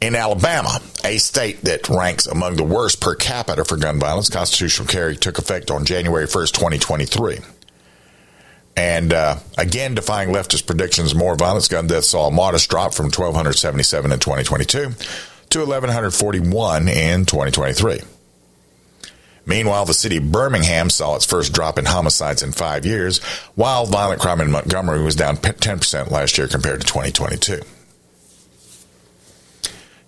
In 0.00 0.14
Alabama, 0.14 0.80
a 1.04 1.18
state 1.18 1.62
that 1.62 1.88
ranks 1.88 2.26
among 2.26 2.54
the 2.54 2.62
worst 2.62 3.00
per 3.00 3.16
capita 3.16 3.64
for 3.64 3.76
gun 3.76 3.98
violence, 3.98 4.30
constitutional 4.30 4.86
carry 4.86 5.16
took 5.16 5.38
effect 5.38 5.72
on 5.72 5.84
January 5.84 6.26
1st, 6.26 6.52
2023. 6.52 7.38
And 8.76 9.12
uh, 9.12 9.38
again, 9.56 9.96
defying 9.96 10.28
leftist 10.28 10.66
predictions, 10.66 11.16
more 11.16 11.34
violence, 11.34 11.66
gun 11.66 11.88
deaths 11.88 12.10
saw 12.10 12.28
a 12.28 12.30
modest 12.30 12.70
drop 12.70 12.94
from 12.94 13.06
1,277 13.06 14.12
in 14.12 14.20
2022 14.20 14.92
to 15.50 15.58
1,141 15.58 16.86
in 16.86 17.24
2023. 17.24 18.00
Meanwhile, 19.48 19.86
the 19.86 19.94
city 19.94 20.18
of 20.18 20.30
Birmingham 20.30 20.90
saw 20.90 21.16
its 21.16 21.24
first 21.24 21.52
drop 21.52 21.78
in 21.78 21.86
homicides 21.86 22.42
in 22.42 22.52
five 22.52 22.86
years, 22.86 23.18
while 23.56 23.86
violent 23.86 24.20
crime 24.20 24.40
in 24.40 24.50
Montgomery 24.50 25.02
was 25.02 25.16
down 25.16 25.38
10% 25.38 26.10
last 26.10 26.38
year 26.38 26.46
compared 26.46 26.82
to 26.82 26.86
2022 26.86 27.62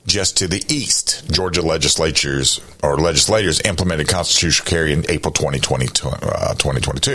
just 0.07 0.39
to 0.39 0.49
the 0.49 0.65
east. 0.69 1.31
Georgia 1.31 1.63
legislatures 1.63 2.61
or 2.83 2.97
legislators 2.97 3.61
implemented 3.61 4.09
constitutional 4.09 4.69
carry 4.69 4.93
in 4.93 5.05
April 5.09 5.33
2022, 5.33 6.09
uh, 6.09 6.55
2022. 6.55 7.13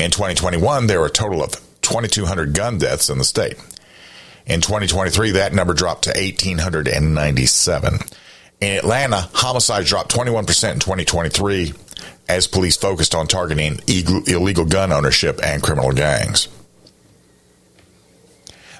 In 0.00 0.10
2021, 0.10 0.86
there 0.86 1.00
were 1.00 1.06
a 1.06 1.10
total 1.10 1.42
of 1.42 1.52
2,200 1.82 2.54
gun 2.54 2.78
deaths 2.78 3.10
in 3.10 3.18
the 3.18 3.24
state. 3.24 3.56
In 4.46 4.60
2023, 4.60 5.32
that 5.32 5.52
number 5.52 5.74
dropped 5.74 6.04
to 6.04 6.10
1,897. 6.10 7.98
In 8.60 8.76
Atlanta, 8.76 9.28
homicides 9.32 9.88
dropped 9.88 10.12
21% 10.14 10.72
in 10.72 10.80
2023 10.80 11.72
as 12.28 12.46
police 12.46 12.76
focused 12.76 13.14
on 13.14 13.26
targeting 13.26 13.80
illegal 13.86 14.64
gun 14.64 14.92
ownership 14.92 15.40
and 15.42 15.62
criminal 15.62 15.92
gangs. 15.92 16.48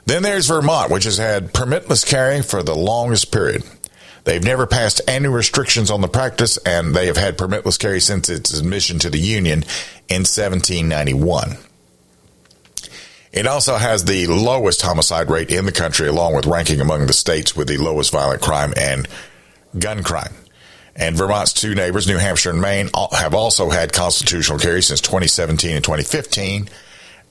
Then 0.05 0.23
there's 0.23 0.49
Vermont, 0.49 0.91
which 0.91 1.05
has 1.05 1.19
had 1.19 1.53
permitless 1.53 2.05
carry 2.05 2.43
for 2.43 2.63
the 2.63 2.75
longest 2.75 3.31
period. 3.31 3.63
They've 4.25 4.43
never 4.43 4.67
passed 4.67 5.01
any 5.07 5.29
restrictions 5.29 5.91
on 5.91 6.01
the 6.01 6.09
practice, 6.09 6.57
and 6.59 6.95
they 6.95 7.07
have 7.07 7.17
had 7.17 7.39
permitless 7.39 7.79
carry 7.79 8.01
since 8.01 8.29
its 8.29 8.59
admission 8.59 8.99
to 9.01 9.11
the 9.11 9.19
Union 9.19 9.65
in 10.09 10.23
1791. 10.25 11.57
It 13.33 13.47
also 13.47 13.77
has 13.77 14.05
the 14.05 14.27
lowest 14.27 14.83
homicide 14.83 15.31
rate 15.31 15.51
in 15.51 15.67
the 15.67 15.73
country, 15.73 16.09
along 16.09 16.35
with 16.35 16.47
ranking 16.47 16.81
among 16.81 17.07
the 17.07 17.13
states 17.13 17.55
with 17.55 17.69
the 17.69 17.77
lowest 17.77 18.11
violent 18.11 18.43
crime 18.43 18.73
and 18.77 19.07
gun 19.77 20.03
crime. 20.03 20.35
And 20.95 21.17
Vermont's 21.17 21.53
two 21.53 21.75
neighbors, 21.75 22.09
New 22.09 22.19
Hampshire 22.19 22.51
and 22.51 22.61
Maine, 22.61 22.91
have 23.13 23.35
also 23.35 23.71
had 23.71 23.93
constitutional 23.93 24.59
carry 24.59 24.83
since 24.83 25.01
2017 25.01 25.77
and 25.77 25.85
2015 25.85 26.69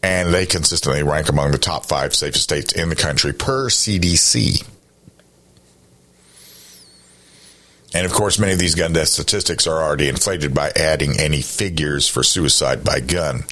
and 0.03 0.33
they 0.33 0.45
consistently 0.45 1.03
rank 1.03 1.29
among 1.29 1.51
the 1.51 1.57
top 1.57 1.85
five 1.85 2.15
safest 2.15 2.43
states 2.43 2.73
in 2.73 2.89
the 2.89 2.95
country 2.95 3.33
per 3.33 3.69
CDC. 3.69 4.65
And 7.93 8.05
of 8.05 8.11
course, 8.11 8.37
many 8.37 8.53
of 8.53 8.59
these 8.59 8.75
gun 8.75 8.93
death 8.93 9.07
statistics 9.07 9.65
are 9.65 9.81
already 9.81 10.07
inflated 10.07 10.53
by 10.53 10.71
adding 10.75 11.19
any 11.19 11.41
figures 11.41 12.07
for 12.07 12.21
suicide 12.21 12.83
by 12.83 12.99
gun. 12.99 13.43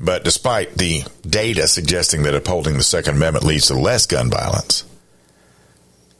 But 0.00 0.24
despite 0.24 0.74
the 0.74 1.04
data 1.22 1.68
suggesting 1.68 2.22
that 2.22 2.34
upholding 2.34 2.76
the 2.76 2.82
Second 2.82 3.16
Amendment 3.16 3.44
leads 3.44 3.66
to 3.66 3.74
less 3.74 4.06
gun 4.06 4.30
violence, 4.30 4.84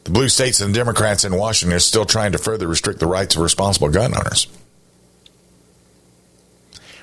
the 0.08 0.14
blue 0.14 0.30
states 0.30 0.62
and 0.62 0.72
Democrats 0.72 1.26
in 1.26 1.36
Washington 1.36 1.76
are 1.76 1.80
still 1.80 2.06
trying 2.06 2.32
to 2.32 2.38
further 2.38 2.66
restrict 2.66 2.98
the 2.98 3.06
rights 3.06 3.36
of 3.36 3.42
responsible 3.42 3.90
gun 3.90 4.16
owners. 4.16 4.46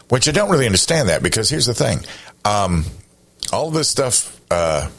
Which 0.10 0.28
I 0.28 0.32
don't 0.32 0.50
really 0.50 0.66
understand 0.66 1.10
that 1.10 1.22
because 1.22 1.48
here's 1.48 1.68
the 1.68 1.76
thing. 1.76 2.00
Um, 2.46 2.84
all 3.54 3.70
this 3.70 3.90
stuff 3.90 4.42
uh, 4.50 4.90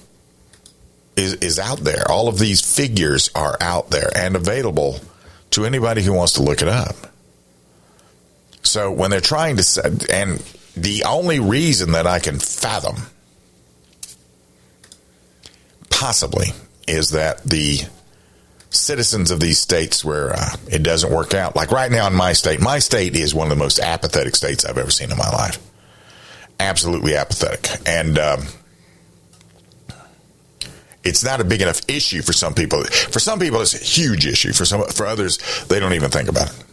is 1.16 1.34
is 1.34 1.58
out 1.58 1.80
there. 1.80 2.08
All 2.08 2.28
of 2.28 2.38
these 2.38 2.60
figures 2.60 3.28
are 3.34 3.56
out 3.60 3.90
there 3.90 4.16
and 4.16 4.36
available 4.36 5.00
to 5.50 5.64
anybody 5.64 6.02
who 6.02 6.12
wants 6.12 6.34
to 6.34 6.42
look 6.42 6.62
it 6.62 6.68
up. 6.68 6.94
So 8.62 8.92
when 8.92 9.10
they're 9.10 9.20
trying 9.20 9.56
to 9.56 10.06
and 10.12 10.38
the 10.76 11.02
only 11.04 11.40
reason 11.40 11.90
that 11.92 12.06
I 12.06 12.20
can 12.20 12.38
fathom 12.38 12.98
possibly 15.90 16.52
is 16.86 17.10
that 17.10 17.42
the 17.44 17.80
citizens 18.70 19.30
of 19.30 19.40
these 19.40 19.58
states 19.58 20.04
where 20.04 20.32
uh, 20.32 20.56
it 20.70 20.82
doesn't 20.82 21.12
work 21.12 21.34
out, 21.34 21.56
like 21.56 21.70
right 21.70 21.90
now 21.90 22.06
in 22.06 22.14
my 22.14 22.32
state, 22.32 22.60
my 22.60 22.78
state 22.78 23.16
is 23.16 23.34
one 23.34 23.46
of 23.46 23.50
the 23.50 23.62
most 23.62 23.78
apathetic 23.78 24.36
states 24.36 24.64
I've 24.64 24.78
ever 24.78 24.90
seen 24.90 25.10
in 25.10 25.16
my 25.16 25.30
life. 25.30 25.58
Absolutely 26.60 27.16
apathetic. 27.16 27.80
And, 27.86 28.18
um, 28.18 28.46
it's 31.04 31.22
not 31.24 31.40
a 31.40 31.44
big 31.44 31.62
enough 31.62 31.82
issue 31.88 32.20
for 32.20 32.32
some 32.32 32.52
people. 32.52 32.82
For 32.82 33.20
some 33.20 33.38
people, 33.38 33.60
it's 33.60 33.74
a 33.74 33.84
huge 33.84 34.26
issue. 34.26 34.52
For 34.52 34.64
some, 34.64 34.82
for 34.88 35.06
others, 35.06 35.38
they 35.68 35.78
don't 35.78 35.92
even 35.92 36.10
think 36.10 36.28
about 36.28 36.48
it. 36.50 36.64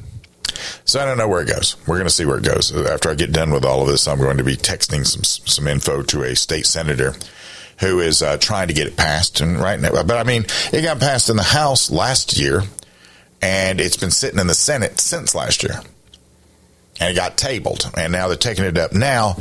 So 0.86 0.99
I 0.99 1.05
don't 1.05 1.18
know 1.18 1.28
where 1.28 1.41
it 1.41 1.47
goes. 1.47 1.76
We're 1.88 1.97
going 1.97 2.07
to 2.07 2.14
see 2.14 2.26
where 2.26 2.38
it 2.38 2.43
goes. 2.43 2.76
After 2.76 3.09
I 3.09 3.16
get 3.16 3.32
done 3.32 3.51
with 3.51 3.64
all 3.64 3.82
of 3.82 3.88
this, 3.88 4.07
I'm 4.07 4.20
going 4.20 4.38
to 4.38 4.43
be 4.43 4.55
texting 4.55 5.05
some 5.05 5.24
some 5.24 5.68
info 5.68 6.01
to 6.03 6.24
a 6.24 6.36
state 6.36 6.66
senator 6.66 7.14
who 7.80 7.99
is 7.99 8.21
uh, 8.21 8.38
trying 8.38 8.67
to 8.67 8.74
get 8.74 8.88
it 8.88 8.97
passed. 8.97 9.41
And 9.41 9.57
right 9.57 9.80
now, 9.80 9.91
but 9.91 10.11
I 10.11 10.24
mean, 10.24 10.45
it 10.71 10.82
got 10.84 10.99
passed 10.99 11.30
in 11.30 11.36
the 11.36 11.43
House 11.43 11.91
last 11.91 12.38
year, 12.38 12.61
and 13.41 13.80
it's 13.82 13.97
been 13.97 14.11
sitting 14.11 14.39
in 14.39 14.47
the 14.47 14.53
Senate 14.53 14.99
since 14.99 15.36
last 15.36 15.63
year, 15.63 15.80
and 16.99 17.11
it 17.11 17.15
got 17.15 17.38
tabled, 17.38 17.89
and 17.97 18.11
now 18.11 18.28
they're 18.28 18.38
taking 18.38 18.65
it 18.65 18.78
up 18.78 18.93
now, 18.93 19.38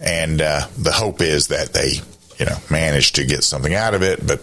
and 0.00 0.42
uh, 0.42 0.66
the 0.78 0.92
hope 0.92 1.20
is 1.20 1.48
that 1.48 1.72
they, 1.72 1.92
you 2.38 2.46
know, 2.46 2.58
manage 2.70 3.12
to 3.12 3.24
get 3.24 3.44
something 3.44 3.74
out 3.74 3.94
of 3.94 4.02
it. 4.02 4.26
But 4.26 4.42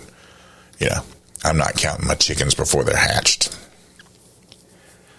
you 0.79 0.89
know, 0.89 1.01
I'm 1.43 1.57
not 1.57 1.75
counting 1.75 2.07
my 2.07 2.15
chickens 2.15 2.55
before 2.55 2.83
they're 2.83 2.95
hatched. 2.95 3.57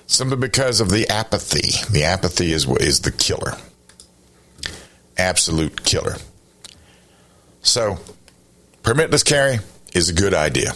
Simply 0.07 0.37
because 0.37 0.81
of 0.81 0.91
the 0.91 1.09
apathy. 1.09 1.83
The 1.91 2.05
apathy 2.05 2.53
is 2.53 2.67
is 2.81 3.01
the 3.01 3.13
killer. 3.13 3.57
Absolute 5.17 5.85
killer. 5.85 6.17
So, 7.65 7.99
permitless 8.83 9.25
carry 9.25 9.59
is 9.95 10.11
a 10.11 10.13
good 10.13 10.35
idea. 10.35 10.75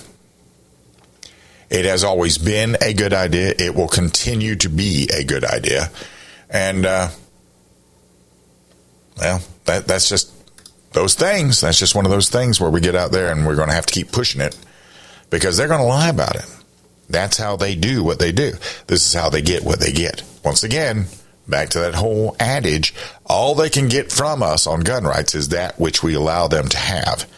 It 1.71 1.85
has 1.85 2.03
always 2.03 2.39
been 2.39 2.77
a 2.81 2.95
good 2.95 3.13
idea. 3.13 3.53
It 3.59 3.75
will 3.75 3.89
continue 3.89 4.57
to 4.57 4.71
be 4.71 5.09
a 5.15 5.23
good 5.23 5.45
idea. 5.45 5.91
And, 6.49 6.87
uh, 6.87 7.09
well, 9.19 9.43
that, 9.67 9.87
that's 9.87 10.09
just 10.09 10.33
those 10.93 11.15
things. 11.15 11.61
That's 11.61 11.79
just 11.79 11.95
one 11.95 12.07
of 12.07 12.11
those 12.11 12.31
things 12.31 12.59
where 12.59 12.71
we 12.71 12.81
get 12.81 12.97
out 12.97 13.13
there 13.13 13.31
and 13.31 13.47
we're 13.47 13.57
going 13.57 13.69
to 13.69 13.75
have 13.75 13.87
to 13.87 13.95
keep 13.95 14.11
pushing 14.11 14.41
it 14.41 14.57
because 15.29 15.59
they're 15.59 15.69
going 15.69 15.81
to 15.81 15.87
lie 15.87 16.09
about 16.09 16.37
it. 16.37 16.47
That's 17.11 17.37
how 17.37 17.57
they 17.57 17.75
do 17.75 18.03
what 18.03 18.19
they 18.19 18.33
do. 18.33 18.53
This 18.87 19.07
is 19.07 19.13
how 19.13 19.29
they 19.29 19.43
get 19.43 19.63
what 19.63 19.79
they 19.79 19.93
get. 19.93 20.23
Once 20.43 20.63
again, 20.63 21.05
back 21.49 21.71
to 21.71 21.81
that 21.81 21.95
whole 21.95 22.37
adage 22.39 22.95
all 23.25 23.55
they 23.55 23.71
can 23.71 23.89
get 23.89 24.11
from 24.11 24.43
us 24.43 24.67
on 24.67 24.81
gun 24.81 25.05
rights 25.05 25.35
is 25.35 25.49
that 25.49 25.79
which 25.79 26.03
we 26.03 26.15
allow 26.15 26.49
them 26.49 26.69
to 26.69 26.79
have. 26.79 27.29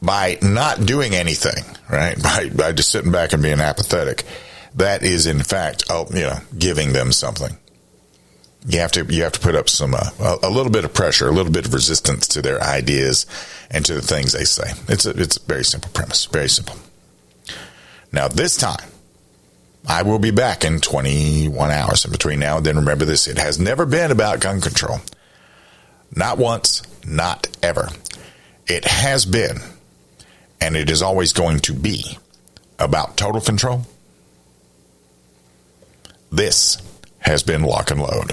By 0.00 0.38
not 0.42 0.84
doing 0.84 1.14
anything, 1.14 1.64
right? 1.90 2.20
By, 2.22 2.50
by 2.50 2.72
just 2.72 2.90
sitting 2.90 3.10
back 3.12 3.32
and 3.32 3.42
being 3.42 3.60
apathetic, 3.60 4.24
that 4.74 5.02
is 5.02 5.26
in 5.26 5.42
fact, 5.42 5.84
oh, 5.88 6.06
you 6.12 6.22
know, 6.22 6.38
giving 6.56 6.92
them 6.92 7.12
something. 7.12 7.56
You 8.66 8.78
have 8.80 8.92
to 8.92 9.04
you 9.04 9.22
have 9.24 9.32
to 9.32 9.40
put 9.40 9.54
up 9.54 9.68
some 9.68 9.94
uh, 9.94 10.36
a 10.42 10.48
little 10.48 10.72
bit 10.72 10.84
of 10.86 10.94
pressure, 10.94 11.28
a 11.28 11.32
little 11.32 11.52
bit 11.52 11.66
of 11.66 11.74
resistance 11.74 12.26
to 12.28 12.40
their 12.40 12.62
ideas 12.62 13.26
and 13.70 13.84
to 13.84 13.92
the 13.92 14.00
things 14.00 14.32
they 14.32 14.44
say. 14.44 14.72
It's 14.88 15.04
a 15.04 15.10
it's 15.10 15.36
a 15.36 15.40
very 15.40 15.64
simple 15.64 15.90
premise, 15.92 16.24
very 16.26 16.48
simple. 16.48 16.76
Now, 18.10 18.28
this 18.28 18.56
time, 18.56 18.88
I 19.86 20.02
will 20.02 20.18
be 20.18 20.30
back 20.30 20.64
in 20.64 20.80
21 20.80 21.70
hours. 21.70 22.04
In 22.04 22.10
between 22.10 22.40
now 22.40 22.56
and 22.56 22.66
then, 22.66 22.76
remember 22.76 23.04
this 23.04 23.28
it 23.28 23.38
has 23.38 23.58
never 23.58 23.84
been 23.84 24.10
about 24.10 24.40
gun 24.40 24.60
control. 24.60 25.00
Not 26.14 26.38
once, 26.38 26.82
not 27.06 27.48
ever. 27.62 27.90
It 28.66 28.84
has 28.84 29.26
been, 29.26 29.58
and 30.60 30.76
it 30.76 30.88
is 30.88 31.02
always 31.02 31.32
going 31.32 31.60
to 31.60 31.74
be, 31.74 32.18
about 32.78 33.16
total 33.16 33.40
control. 33.40 33.86
This 36.32 36.78
has 37.18 37.42
been 37.42 37.62
Lock 37.62 37.90
and 37.90 38.00
Load. 38.00 38.32